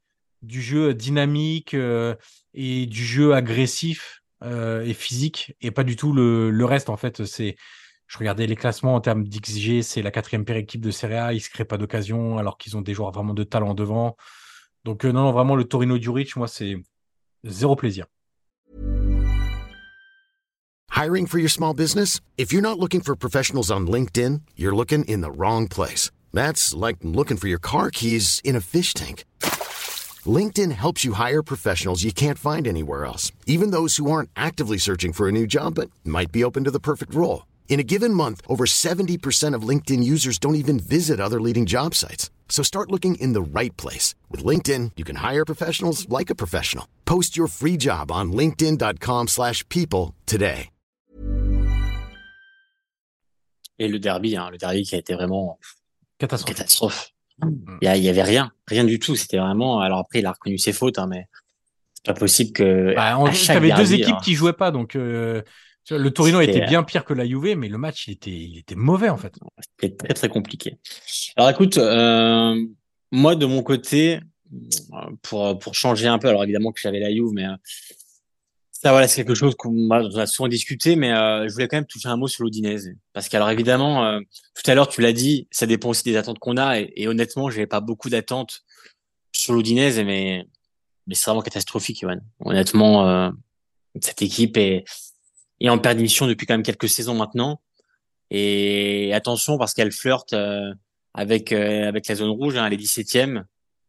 [0.43, 1.75] du jeu dynamique
[2.55, 7.25] et du jeu agressif et physique et pas du tout le, le reste, en fait,
[7.25, 7.57] c'est
[8.07, 11.33] je regardais les classements en termes d'XG, c'est la quatrième pire équipe de Serie A,
[11.33, 14.17] ils ne se créent pas d'occasion alors qu'ils ont des joueurs vraiment de talent devant.
[14.85, 16.77] Donc euh, non, vraiment le Torino Djuric, moi c'est
[17.45, 18.07] zéro plaisir.
[20.91, 22.21] Hiring for your small business?
[22.39, 26.11] If you're not looking for professionals on LinkedIn, you're looking in the wrong place.
[26.33, 29.25] That's like looking for your car keys in a fish tank.
[30.25, 34.79] LinkedIn helps you hire professionals you can't find anywhere else, even those who aren't actively
[34.79, 37.43] searching for a new job but might be open to the perfect role.
[37.69, 41.95] In a given month, over 70% of LinkedIn users don't even visit other leading job
[41.95, 42.31] sites.
[42.49, 44.15] So start looking in the right place.
[44.31, 46.87] With LinkedIn, you can hire professionals like a professional.
[47.05, 50.71] Post your free job on linkedin.com slash people today.
[53.79, 55.59] Et le derby, hein, le derby qui a été vraiment
[56.19, 56.57] catastrophe.
[56.57, 57.11] catastrophe.
[57.43, 57.79] Mm.
[57.83, 59.17] Il y, avait rien, rien du tout.
[59.17, 59.81] C'était vraiment.
[59.81, 61.27] Alors après, il a reconnu ses fautes, hein, mais
[61.93, 62.95] c'est pas possible que.
[62.95, 64.21] Bah, on, avait deux équipes hein.
[64.25, 65.43] qui jouaient pas, donc euh,
[65.91, 68.75] le Torino était bien pire que la Juve, mais le match, il était, il était
[68.75, 69.35] mauvais, en fait.
[69.59, 70.79] C'était très, très compliqué.
[71.37, 72.61] Alors, écoute, euh,
[73.13, 74.21] moi, de mon côté,
[75.23, 77.57] pour, pour changer un peu, alors évidemment que j'avais la Juve, mais euh,
[78.73, 81.87] ça, voilà, c'est quelque chose qu'on a souvent discuté, mais euh, je voulais quand même
[81.87, 82.91] toucher un mot sur l'Odinese.
[83.13, 86.57] Parce qu'alors, évidemment, tout à l'heure, tu l'as dit, ça dépend aussi des attentes qu'on
[86.57, 88.65] a, et, et honnêtement, j'avais pas beaucoup d'attentes
[89.33, 90.47] sur l'Odinese, mais,
[91.07, 92.19] mais c'est vraiment catastrophique, Johan.
[92.41, 93.33] Honnêtement,
[94.01, 94.85] cette équipe est
[95.61, 97.61] et en perdition depuis quand même quelques saisons maintenant.
[98.31, 100.73] Et attention parce qu'elle flirte euh,
[101.15, 102.57] avec euh, avec la zone rouge.
[102.57, 103.45] Hein, elle est 17e.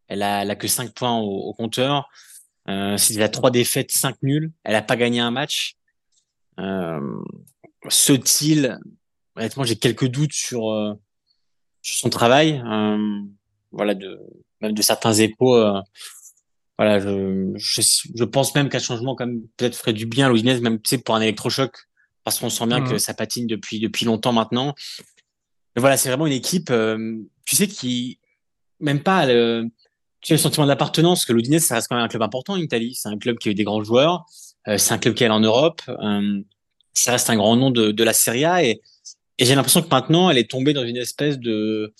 [0.08, 2.10] Elle a, elle a que 5 points au, compteur.
[2.69, 4.51] Euh, c'est déjà 3 défaites, 5 nuls.
[4.63, 5.75] Elle a pas gagné un match.
[6.60, 6.99] Euh,
[7.89, 8.80] Ce-t-il
[9.36, 10.93] Honnêtement, j'ai quelques doutes sur, euh,
[11.82, 12.63] sur son travail.
[13.71, 14.19] voilà, de
[14.62, 15.56] même de certains échos
[16.78, 17.82] voilà, je, je,
[18.16, 20.98] je pense même qu'un changement comme peut-être ferait du bien à l'Udinese, même tu sais,
[21.00, 21.76] pour un électrochoc,
[22.24, 23.00] parce qu'on sent bien que mmh.
[23.00, 24.76] ça patine depuis depuis longtemps maintenant.
[25.76, 28.20] Mais voilà, c'est vraiment une équipe, euh, tu sais, qui
[28.80, 29.66] même pas le,
[30.22, 32.58] tu as le sentiment d'appartenance, que l'Udinese, ça reste quand même un club important en
[32.58, 32.96] Italie.
[32.96, 34.26] C'est un club qui a eu des grands joueurs,
[34.68, 36.42] euh, c'est un club qui est en Europe, euh,
[36.94, 38.82] ça reste un grand nom de, de la Serie A et,
[39.40, 41.94] et j'ai l'impression que maintenant, elle est tombée dans une espèce de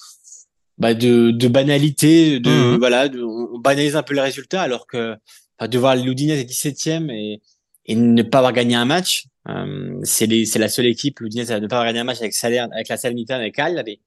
[0.78, 2.78] bah, de, de banalité, de mhm.
[2.78, 5.16] voilà, de, on banalise un peu les résultats, alors que
[5.60, 7.42] de voir l'Udinese est 17e et,
[7.86, 11.68] et ne pas avoir gagné un match, euh, c'est la seule équipe l'Udinese à ne
[11.68, 14.02] pas avoir gagné un match avec Saler, avec la Salernitana, avec Cagliari.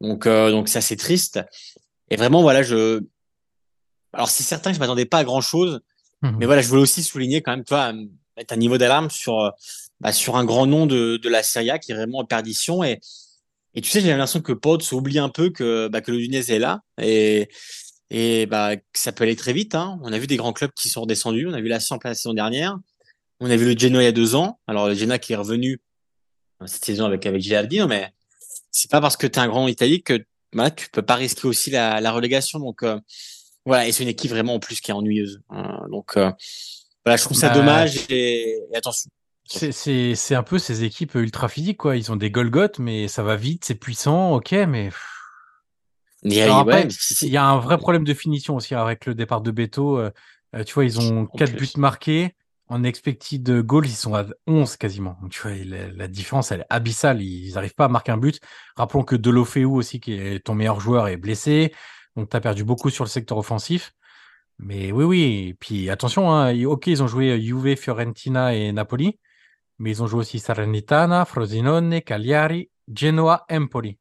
[0.00, 1.40] Donc euh, donc ça c'est triste.
[2.10, 3.02] Et vraiment voilà, je
[4.12, 5.80] alors c'est certain que je m'attendais pas à grand chose,
[6.22, 6.36] mhm.
[6.38, 7.92] mais voilà, je voulais aussi souligner quand même, toi,
[8.36, 9.52] mettre un niveau d'alarme sur
[10.00, 12.82] bah, sur un grand nom de, de la Serie A qui est vraiment en perdition
[12.82, 13.00] et
[13.74, 16.50] et tu sais, j'ai l'impression que Pod oublie un peu que, bah, que le Dunez
[16.50, 17.48] est là et,
[18.10, 19.74] et bah, que ça peut aller très vite.
[19.74, 19.98] Hein.
[20.02, 21.46] On a vu des grands clubs qui sont redescendus.
[21.46, 22.76] On a vu la Samp la saison dernière.
[23.38, 24.58] On a vu le Genoa il y a deux ans.
[24.66, 25.80] Alors le Genoa qui est revenu
[26.66, 28.12] cette saison avec avec Gilardino, mais
[28.70, 31.46] c'est pas parce que tu es un grand Italie que bah, tu peux pas risquer
[31.46, 32.58] aussi la, la relégation.
[32.58, 32.98] Donc euh,
[33.64, 35.40] voilà, et c'est une équipe vraiment en plus qui est ennuyeuse.
[35.48, 35.86] Hein.
[35.90, 39.10] donc voilà, je trouve ça Bah, dommage et, et attention.
[39.50, 41.96] C'est, un peu ces équipes ultra physiques, quoi.
[41.96, 44.90] Ils ont des Golgoth, mais ça va vite, c'est puissant, ok, mais.
[46.22, 46.86] Il y a, ouais,
[47.22, 49.98] il y un vrai problème de finition aussi avec le départ de Beto.
[49.98, 50.10] euh,
[50.54, 51.74] euh, tu vois, ils ont En 4 plus.
[51.74, 52.36] buts marqués.
[52.68, 55.16] En expected goals, ils sont à 11 quasiment.
[55.22, 57.20] Donc, tu vois, la, la différence, elle est abyssale.
[57.20, 58.38] Ils n'arrivent pas à marquer un but.
[58.76, 61.72] Rappelons que Delofeu aussi, qui est ton meilleur joueur, est blessé.
[62.14, 63.92] Donc, tu as perdu beaucoup sur le secteur offensif.
[64.58, 65.46] Mais oui, oui.
[65.48, 69.18] Et puis, attention, hein, ok, ils ont joué Juve, Fiorentina et Napoli.
[69.80, 73.96] Mais ils ont joué aussi Salernitana, Frosinone, Cagliari, Genoa, Empoli.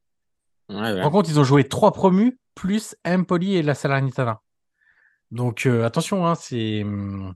[0.69, 1.01] ouais, ouais.
[1.01, 4.41] Par contre, ils ont joué trois promus, plus Empoli et la Salernitana.
[5.31, 6.83] Donc, euh, attention, hein, c'est.
[6.83, 7.33] hum,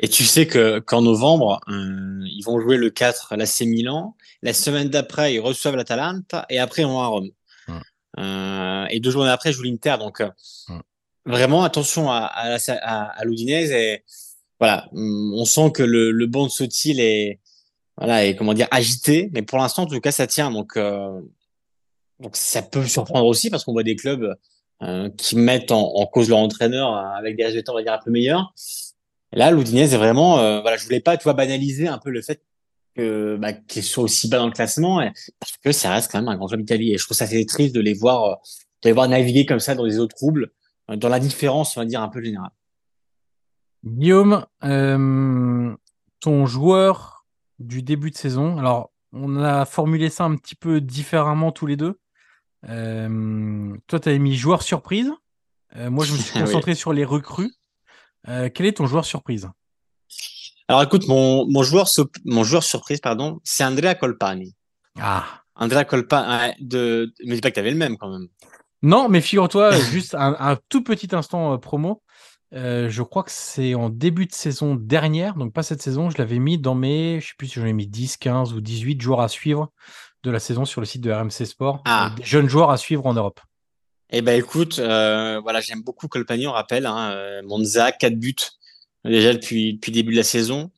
[0.00, 4.16] Et tu sais que qu'en novembre, euh, ils vont jouer le 4 l'AC Milan.
[4.42, 7.30] La semaine d'après, ils reçoivent l'Atalanta et après, ils vont à Rome.
[7.68, 7.78] Hmm.
[8.18, 9.96] Euh, et deux journées après, ils jouent l'Inter.
[9.98, 10.22] Donc,
[10.68, 10.80] Hmm.
[11.24, 13.70] vraiment, attention à, à, la- à, à l'Udinese.
[13.70, 14.02] Et
[14.58, 17.38] voilà, on sent que le, le banc de Sotil est,
[17.96, 19.30] voilà, est, comment dire, agité.
[19.32, 20.50] Mais pour l'instant, en tout cas, ça tient.
[20.50, 21.20] Donc, euh,
[22.20, 24.34] donc ça peut surprendre aussi parce qu'on voit des clubs
[24.82, 27.92] euh, qui mettent en, en cause leur entraîneur euh, avec des résultats, on va dire,
[27.94, 28.52] un peu meilleurs.
[29.32, 32.10] Et là, l'Udinese est vraiment, euh, voilà, je voulais pas, tu vois, banaliser un peu
[32.10, 32.42] le fait
[32.94, 36.18] que, bah, qu'ils soient aussi bas dans le classement, et- parce que ça reste quand
[36.18, 36.92] même un grand club italien.
[36.94, 38.34] Et je trouve ça assez triste de les voir, euh,
[38.82, 40.52] de les voir naviguer comme ça dans des eaux troubles,
[40.90, 42.50] euh, dans la différence, on va dire, un peu générale.
[43.84, 44.44] Guillaume,
[46.20, 47.15] ton joueur
[47.58, 48.58] du début de saison.
[48.58, 51.98] Alors, on a formulé ça un petit peu différemment tous les deux.
[52.68, 55.10] Euh, toi, tu avais mis joueur surprise.
[55.76, 56.40] Euh, moi, je me suis Oui.
[56.44, 57.52] concentré sur les recrues.
[58.28, 59.48] Euh, quel est ton joueur surprise?
[60.68, 64.54] Alors, écoute, mon, mon joueur, sur- mon joueur surprise, pardon, c'est Andrea Colpani.
[64.98, 65.24] Ah.
[65.54, 68.26] Andrea Colpani, de, mais dis pas que t'avais le même quand même.
[68.82, 72.02] Non, mais figure-toi, juste un, un tout petit instant promo.
[72.56, 76.16] Euh, je crois que c'est en début de saison dernière, donc pas cette saison, je
[76.18, 79.00] l'avais mis dans mes, je sais plus si j'en ai mis 10, 15 ou 18
[79.00, 79.70] joueurs à suivre
[80.22, 81.82] de la saison sur le site de RMC Sport.
[81.84, 82.12] Ah.
[82.16, 83.40] Des jeunes joueurs à suivre en Europe.
[84.10, 88.34] Eh ben écoute, euh, voilà, j'aime beaucoup Colpani, on rappelle, hein, euh, Monza, 4 buts
[89.04, 90.70] déjà depuis, depuis le début de la saison.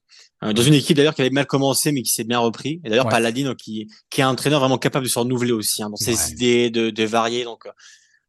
[0.44, 2.80] Euh, dans une équipe d'ailleurs qui avait mal commencé mais qui s'est bien repris.
[2.84, 3.10] Et d'ailleurs Ouais.
[3.10, 6.14] Paladino qui, qui est un entraîneur vraiment capable de se renouveler aussi hein, dans ses
[6.14, 6.30] Ouais.
[6.32, 7.44] idées, de, de varier.
[7.44, 7.64] Donc,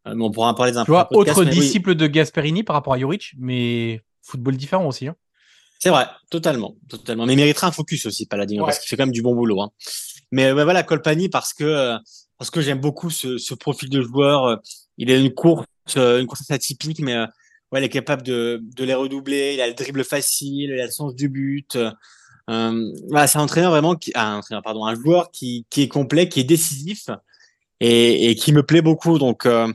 [0.06, 2.64] mais on pourra en parler dans un Tu vois, podcast, autre oui, disciple de Gasperini
[2.64, 5.08] par rapport à Juric, mais football différent aussi.
[5.08, 5.16] hein.
[5.80, 7.26] c'est vrai, totalement, totalement.
[7.26, 8.68] Mais il mériterait un focus aussi Paladino Ouais.
[8.68, 9.62] parce qu'il fait quand même du bon boulot.
[9.62, 9.72] Hein.
[10.32, 11.98] Mais euh, voilà Colpani parce que euh,
[12.38, 14.46] parce que j'aime beaucoup ce, ce profil de joueur.
[14.46, 14.56] euh,
[14.98, 15.66] Il a une course,
[15.98, 17.26] euh, une course atypique, mais euh,
[17.72, 19.54] ouais, il est capable de, de les redoubler.
[19.56, 21.76] Il a le dribble facile, il a le sens du but.
[21.76, 21.92] Euh,
[22.50, 25.82] euh, voilà, c'est un entraîneur vraiment qui, ah, un entraîneur, pardon, un joueur qui, qui
[25.84, 27.10] est complet, qui est décisif
[27.80, 29.18] et, et qui me plaît beaucoup.
[29.20, 29.72] Donc, euh,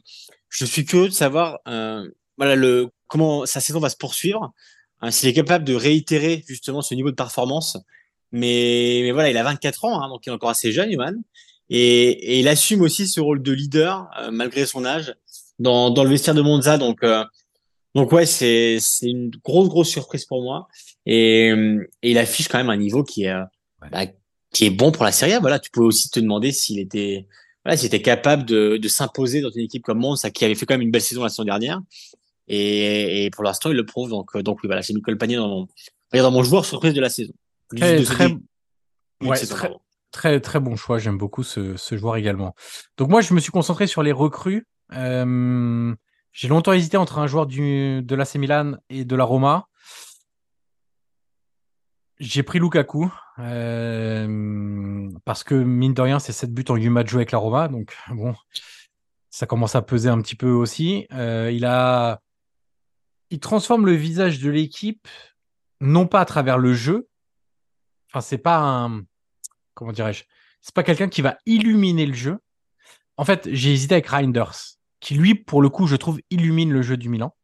[0.49, 4.53] je suis curieux de savoir, euh, voilà, le comment sa saison va se poursuivre.
[5.01, 7.77] hein, S'il est capable de réitérer justement ce niveau de performance.
[8.33, 11.14] Mais, mais voilà, il a 24 ans, hein, donc il est encore assez jeune, Johan.
[11.71, 15.14] Et, et il assume aussi ce rôle de leader euh, malgré son âge
[15.59, 16.77] dans, dans le vestiaire de Monza.
[16.79, 17.25] Donc, euh,
[17.95, 20.67] donc ouais, c'est c'est une grosse grosse surprise pour moi.
[21.07, 21.49] Et,
[22.03, 23.45] et il affiche quand même un niveau qui est euh,
[23.83, 23.88] Ouais.
[23.90, 24.07] bah,
[24.53, 25.40] qui est bon pour la Serie A.
[25.40, 27.27] Voilà, tu peux aussi te demander s'il était
[27.64, 30.66] voilà, s'il était capable de, de s'imposer dans une équipe comme Monza qui avait fait
[30.66, 31.81] quand même une belle saison la saison dernière.
[32.46, 34.11] Et, et pour l'instant, il le prouve.
[34.11, 35.68] Donc, euh, donc oui, voilà, j'ai mis Colpani dans mon,
[36.12, 37.33] dans mon joueur surprise de la saison.
[37.74, 38.37] Très, De très,
[39.22, 39.57] ouais, saison,
[40.12, 40.98] très, très bon choix.
[40.98, 42.55] J'aime beaucoup ce, ce joueur également.
[42.98, 44.66] Donc moi, je me suis concentré sur les recrues.
[44.92, 45.94] Euh,
[46.33, 49.68] j'ai longtemps hésité entre un joueur du, de l'AC Milan et de la Roma.
[52.20, 57.11] J'ai pris Lukaku euh, parce que mine de rien, c'est 7 buts en 8 matchs
[57.11, 57.68] joués avec la Roma.
[57.68, 58.35] Donc bon,
[59.31, 61.07] ça commence à peser un petit peu aussi.
[61.12, 62.20] Euh, il a,
[63.31, 65.09] il transforme le visage de l'équipe
[65.81, 67.09] non pas à travers le jeu.
[68.11, 69.03] Enfin, c'est pas un,
[69.74, 70.24] comment dirais-je,
[70.61, 72.38] c'est pas quelqu'un qui va illuminer le jeu.
[73.16, 74.55] En fait, j'ai hésité avec Reinders,
[75.00, 77.35] qui lui, pour le coup, je trouve, illumine le jeu du Milan.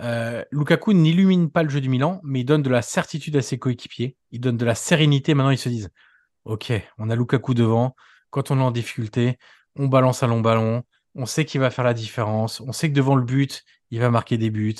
[0.00, 3.42] Euh, Lukaku n'illumine pas le jeu du Milan, mais il donne de la certitude à
[3.42, 4.16] ses coéquipiers.
[4.30, 5.34] Il donne de la sérénité.
[5.34, 5.90] Maintenant, ils se disent
[6.44, 7.94] Ok, on a Lukaku devant.
[8.30, 9.38] Quand on est en difficulté,
[9.76, 10.82] on balance un long ballon.
[11.14, 12.60] On sait qu'il va faire la différence.
[12.60, 14.74] On sait que devant le but, il va marquer des buts.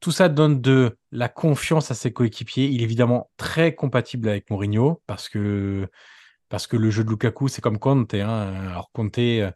[0.00, 2.66] Tout ça donne de la confiance à ses coéquipiers.
[2.66, 5.88] Il est évidemment très compatible avec Mourinho parce que,
[6.48, 8.14] parce que le jeu de Lukaku, c'est comme Conte.
[8.14, 8.54] Hein.
[8.70, 9.50] Alors, Conte, euh,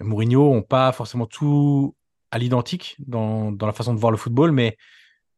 [0.00, 1.94] Mourinho n'ont pas forcément tout
[2.30, 4.76] à l'identique dans, dans la façon de voir le football, mais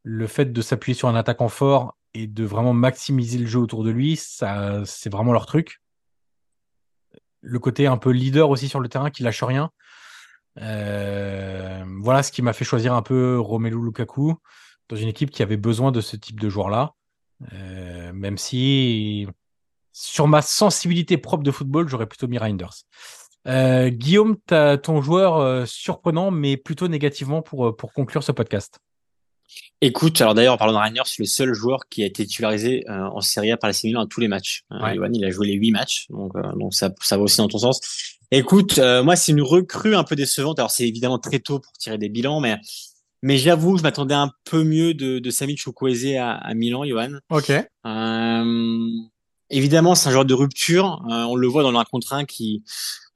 [0.03, 3.85] le fait de s'appuyer sur un attaquant fort et de vraiment maximiser le jeu autour
[3.85, 5.81] de lui, ça, c'est vraiment leur truc.
[7.41, 9.71] Le côté un peu leader aussi sur le terrain qui lâche rien.
[10.59, 14.35] Euh, voilà ce qui m'a fait choisir un peu Romelu Lukaku.
[14.89, 16.95] dans une équipe qui avait besoin de ce type de joueur-là.
[17.53, 19.27] Euh, même si
[19.93, 22.85] sur ma sensibilité propre de football, j'aurais plutôt mis Reinders.
[23.49, 28.79] Euh, Guillaume, as ton joueur euh, surprenant, mais plutôt négativement pour, pour conclure ce podcast.
[29.81, 32.85] Écoute, alors d'ailleurs, en parlant de Reinders, c'est le seul joueur qui a été titularisé
[32.89, 34.63] en Serie A par la Milan à tous les matchs.
[34.71, 34.97] Ouais.
[35.13, 37.81] il a joué les huit matchs, donc, donc ça, ça va aussi dans ton sens.
[38.31, 40.61] Écoute, moi, c'est une recrue un peu décevante.
[40.61, 42.61] Alors, c'est évidemment très tôt pour tirer des bilans, mais
[43.23, 47.19] mais j'avoue, je m'attendais un peu mieux de, de Sami Chukwueze à, à Milan, Johan.
[47.29, 47.51] Ok.
[47.51, 48.80] Euh,
[49.51, 51.03] évidemment, c'est un joueur de rupture.
[51.11, 52.63] Euh, on le voit dans l'un contre un qui,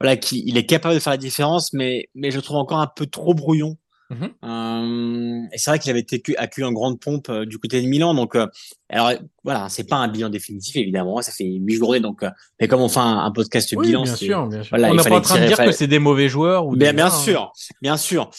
[0.00, 2.78] voilà, qui, il est capable de faire la différence, mais, mais je le trouve encore
[2.78, 3.76] un peu trop brouillon.
[4.10, 5.48] Mm -hmm.
[5.52, 8.12] et c'est vrai qu'il avait été accueilli en grande pompe euh, du côté de Milan.
[8.14, 8.46] Donc, euh,
[8.90, 9.12] alors
[9.42, 11.22] voilà, c'est pas un bilan définitif évidemment.
[11.22, 12.22] Ça fait huit journées, donc
[12.60, 14.70] mais comme on fait un, un podcast oui, bilan, bien sûr, bien sûr.
[14.70, 16.90] Voilà, on n'est pas en train de dire que c'est des mauvais joueurs ou bien,
[16.90, 18.30] des bien joueurs, sûr, bien sûr.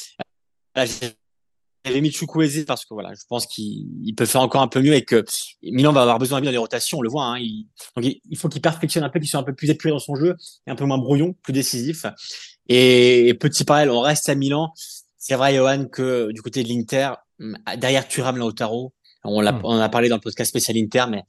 [0.76, 0.86] Là,
[1.86, 4.94] j'avais mis Chukwueze parce que voilà, je pense qu'il peut faire encore un peu mieux
[4.94, 5.24] et que
[5.64, 7.26] Milan va avoir besoin de des rotations, on le voit.
[7.26, 9.92] Hein, il, donc il faut qu'il perfectionne un peu, qu'il soit un peu plus épuré
[9.92, 10.36] dans son jeu
[10.68, 12.06] et un peu moins brouillon, plus décisif.
[12.68, 14.74] Et, et petit parallèle, on reste à Milan.
[15.18, 17.12] C'est vrai, Johan, que du côté de l'Inter,
[17.78, 19.62] derrière Thuram, Lautaro, on, l'a, Hmm.
[19.64, 21.24] on en a parlé dans le podcast spécial Inter, mais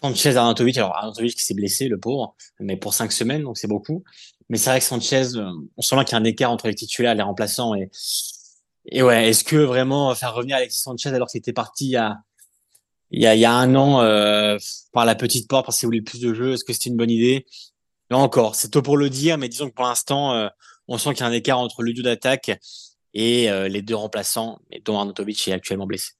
[0.00, 3.68] Sanchez, Arnautovic, alors Arnautovic qui s'est blessé, le pauvre, mais pour cinq semaines, donc c'est
[3.68, 4.04] beaucoup.
[4.48, 6.68] Mais c'est vrai que Sanchez, euh, on sent bien qu'il y a un écart entre
[6.68, 7.88] les titulaires et les remplaçants et
[8.86, 11.96] et ouais, est-ce que vraiment faire revenir Alexis Sanchez alors qu'il était parti il y
[11.96, 12.18] a,
[13.10, 14.58] il y a, un an euh,
[14.92, 17.10] par la petite porte parce qu'il voulait plus de jeu, est-ce que c'était une bonne
[17.10, 17.46] idée?
[18.10, 20.48] Là encore, c'est tôt pour le dire, mais disons que pour l'instant, euh,
[20.88, 22.50] on sent qu'il y a un écart entre le duo d'attaque
[23.14, 26.12] et euh, les deux remplaçants, dont Arnautovic est actuellement blessé.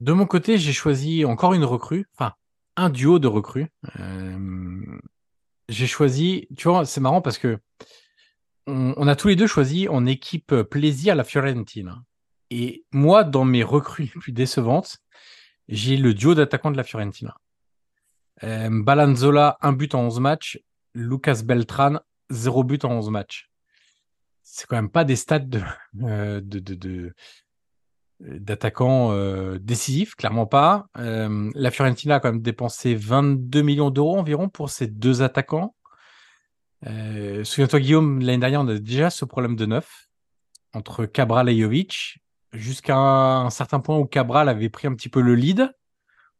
[0.00, 2.34] De mon côté, j'ai choisi encore une recrue, enfin
[2.76, 3.68] un duo de recrues.
[4.00, 4.98] Euh,
[5.68, 7.58] j'ai choisi, tu vois, c'est marrant parce que
[8.66, 12.02] on, a tous les deux choisi en équipe plaisir la Fiorentina.
[12.50, 14.98] Et moi, dans mes recrues les plus décevantes,
[15.68, 17.36] j'ai le duo d'attaquants de la Fiorentina.
[18.42, 20.60] Euh, Balanzola, un but en 11 matchs.
[20.94, 21.98] Lucas Beltran,
[22.30, 23.50] zéro but en 11 matchs.
[24.42, 25.60] C'est quand même pas des stats de,
[26.02, 26.40] euh,
[28.20, 30.86] d'attaquants euh, décisifs, clairement pas.
[30.98, 35.74] Euh, la Fiorentina a quand même dépensé 22 millions d'euros environ pour ces deux attaquants.
[36.86, 40.08] Euh, Souviens-toi, Guillaume, l'année dernière, on a déjà ce problème de neuf
[40.72, 42.18] entre Cabral et Jovic,
[42.52, 45.72] jusqu'à un, certain point où Cabral avait pris un petit peu le lead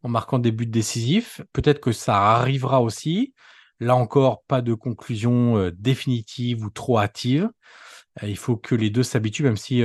[0.02, 1.40] en marquant des buts décisifs.
[1.52, 3.34] Peut-être que ça arrivera aussi.
[3.80, 7.50] Là encore, pas de conclusion euh, définitive ou trop hâtive.
[8.22, 9.82] Euh, il faut que les deux s'habituent, même si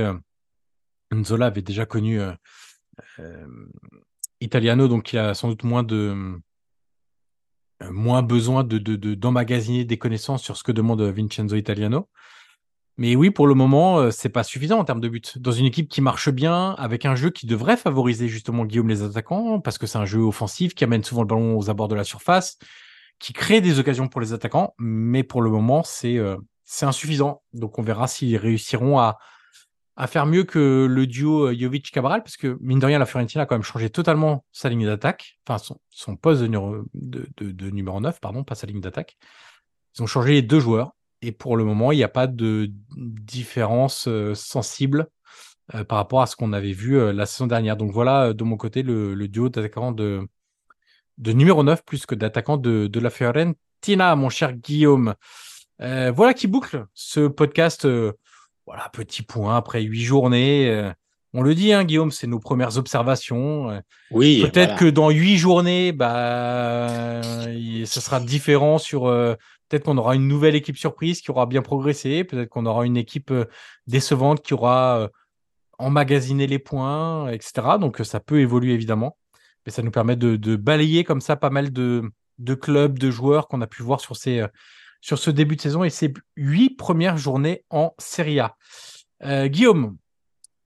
[1.12, 2.20] Nzola avait déjà connu
[4.40, 6.38] Italiano, donc il a sans doute moins de
[7.90, 12.08] moins besoin de, de, de- d'emmagasiner des connaissances sur ce que demande Vincenzo Italiano.
[12.98, 15.22] Mais oui, pour le moment, euh, c'est pas suffisant en termes de buts.
[15.36, 19.02] Dans une équipe qui marche bien, avec un jeu qui devrait favoriser justement Guillaume les
[19.02, 21.94] attaquants, parce que c'est un jeu offensif qui amène souvent le ballon aux abords de
[21.94, 22.58] la surface,
[23.18, 27.42] qui crée des occasions pour les attaquants, mais pour le moment, c'est euh, c'est insuffisant.
[27.54, 29.18] Donc on verra s'ils réussiront à,
[30.00, 33.42] à faire mieux que le duo euh, Jovic-Cabral, parce que mine de rien, la Fiorentina
[33.42, 37.52] a quand même changé totalement sa ligne d'attaque, enfin son, poste de, numéro- de, de-
[37.52, 39.18] de numéro 9, pardon, pas sa ligne d'attaque.
[39.94, 42.70] Ils ont changé les deux joueurs, et pour le moment, il n'y a pas de
[42.96, 45.06] différence euh, sensible
[45.74, 47.76] euh, par rapport à ce qu'on avait vu la saison dernière.
[47.76, 50.26] Donc voilà, de mon côté, le, duo d'attaquants de,
[51.18, 55.14] numéro 9 plus que d'attaquants de, la Fiorentina, mon cher Guillaume.
[55.78, 57.86] Voilà qui boucle ce podcast.
[58.70, 60.68] Voilà, petit point après huit journées.
[60.70, 60.92] euh,
[61.34, 63.70] on le dit, hein, Guillaume, c'est nos premières observations.
[63.70, 63.80] euh,
[64.12, 64.76] Oui, Peut-être voilà.
[64.78, 69.06] que dans huit journées, bah, ce sera différent sur.
[69.06, 69.34] euh,
[69.68, 72.24] Peut-être qu'on aura une nouvelle équipe surprise qui aura bien progressé.
[72.24, 73.32] Peut-être qu'on aura une équipe
[73.86, 75.08] décevante qui aura euh,
[75.78, 77.78] emmagasiné les points, etc.
[77.80, 79.16] Donc ça peut évoluer évidemment.
[79.66, 82.02] Mais ça nous permet de, de balayer comme ça pas mal de,
[82.38, 84.44] de clubs, de joueurs qu'on a pu voir sur, ces,
[85.00, 88.56] sur ce début de saison et ces huit premières journées en Serie A.
[89.24, 89.96] Euh, Guillaume,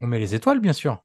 [0.01, 0.99] on met les étoiles, bien sûr.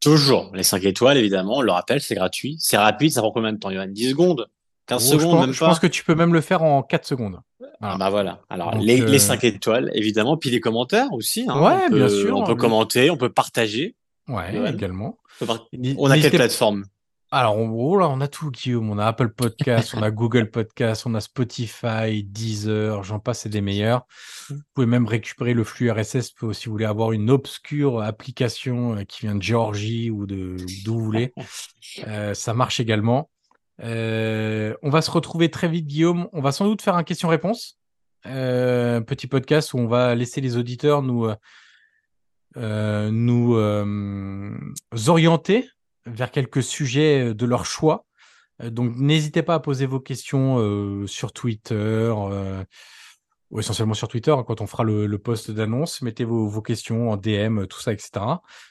[0.00, 1.56] Toujours les 5 étoiles, évidemment.
[1.56, 2.56] On le rappelle, c'est gratuit.
[2.60, 4.46] C'est rapide, ça prend combien de temps, Johan 10 secondes?
[4.86, 5.66] 15 Oh, je secondes, pense, même je pas?
[5.68, 7.40] pense que tu peux même le faire en 4 secondes.
[7.80, 8.40] Ah bah voilà.
[8.48, 11.44] Alors Donc, les, euh, les 5 étoiles, évidemment, puis les commentaires aussi.
[11.48, 11.60] hein.
[11.60, 12.36] Ouais, on peut, bien sûr.
[12.36, 13.96] On peut commenter, on peut partager.
[14.28, 14.66] Ouais, Johan.
[14.66, 15.18] également.
[15.40, 16.84] On, a quelle n'hésitez- plateforme?
[17.38, 18.88] Alors, on, oh là, on a tout, Guillaume.
[18.88, 23.50] On a Apple Podcast, on a Google Podcast, on a Spotify, Deezer, j'en passe, c'est
[23.50, 24.06] des meilleurs.
[24.48, 28.96] Vous pouvez même récupérer le flux RSS pour- si vous voulez avoir une obscure application
[28.96, 30.56] euh, qui vient de Géorgie ou de
[30.86, 31.34] d'où vous voulez.
[32.06, 33.30] Euh, ça marche également.
[33.82, 36.28] Euh, on va se retrouver très vite, Guillaume.
[36.32, 37.78] On va sans doute faire un question-réponse.
[38.26, 41.30] Euh, petit podcast où on va laisser les auditeurs nous,
[42.56, 43.56] nous
[45.06, 45.68] orienter
[46.06, 48.06] vers quelques sujets de leur choix.
[48.62, 52.12] donc n'hésitez pas à poser vos questions sur Twitter,
[53.50, 57.10] ou essentiellement sur Twitter, hein, quand on fera le, le post d'annonce, mettez vos, questions
[57.10, 58.24] en DM, tout ça, etc.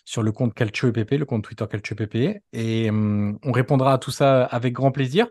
[0.04, 2.42] Sur le compte Calcio EPP, le compte Twitter Calcio EPP.
[2.54, 5.28] Et hum, on répondra à tout ça avec grand plaisir.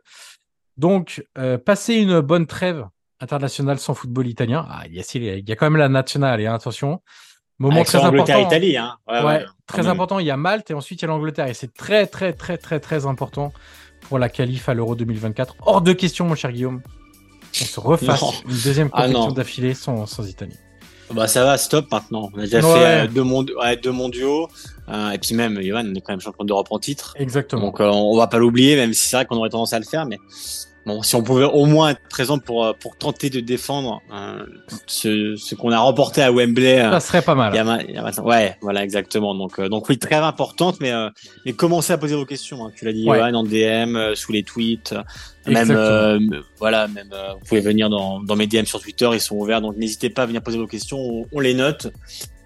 [0.77, 2.87] Donc, euh, passez une bonne trêve
[3.21, 4.67] internationale sans football italien.
[4.69, 7.03] Ah, il, y a, il y a quand même la nationale, attention.
[7.59, 8.41] Moment très important.
[8.41, 8.97] Italie, hein.
[9.09, 10.19] ouais, ouais, très important.
[10.19, 11.47] Il y a Malte et ensuite il y a l'Angleterre.
[11.47, 13.53] Et c'est très, très, très, très, très important
[14.01, 15.57] pour la qualif à l'Euro 2024.
[15.65, 16.83] Hors de question, mon cher Guillaume
[17.61, 20.57] on se refasse une deuxième ah, compétition d'affilée sans, sans Italie.
[21.13, 22.31] Bah ça va, stop maintenant.
[22.35, 23.23] On a déjà fait euh, deux,
[23.83, 24.49] deux, mondiaux.
[24.89, 27.15] Euh, et puis même, Johan, on est quand même champion d'Europe en titre.
[27.17, 27.63] Exactement.
[27.63, 29.85] Donc euh, on va pas l'oublier, même si c'est vrai qu'on aurait tendance à le
[29.85, 30.07] faire.
[30.07, 30.19] Mais
[30.87, 34.45] bon, si on pouvait au moins être présent pour, euh, pour tenter de défendre euh,
[34.87, 36.79] ce, ce qu'on a remporté à Wembley.
[36.79, 37.53] Ça serait pas mal.
[37.55, 39.35] Il y a, ouais, voilà, exactement.
[39.35, 40.93] Donc, donc oui, très importante, mais,
[41.45, 42.67] mais commencez à poser vos questions.
[42.67, 42.73] Hein.
[42.77, 44.95] Tu l'as dit, Johan, en DM, sous les tweets.
[45.47, 46.19] Même euh,
[46.59, 49.61] voilà, même euh, vous pouvez venir dans, dans mes DM sur Twitter, ils sont ouverts,
[49.61, 51.89] donc n'hésitez pas à venir poser vos questions, on, les note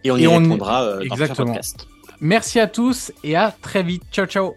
[0.03, 1.87] et on y répondra euh, dans le podcast.
[2.21, 4.03] Merci à tous et à très vite.
[4.11, 4.57] Ciao ciao.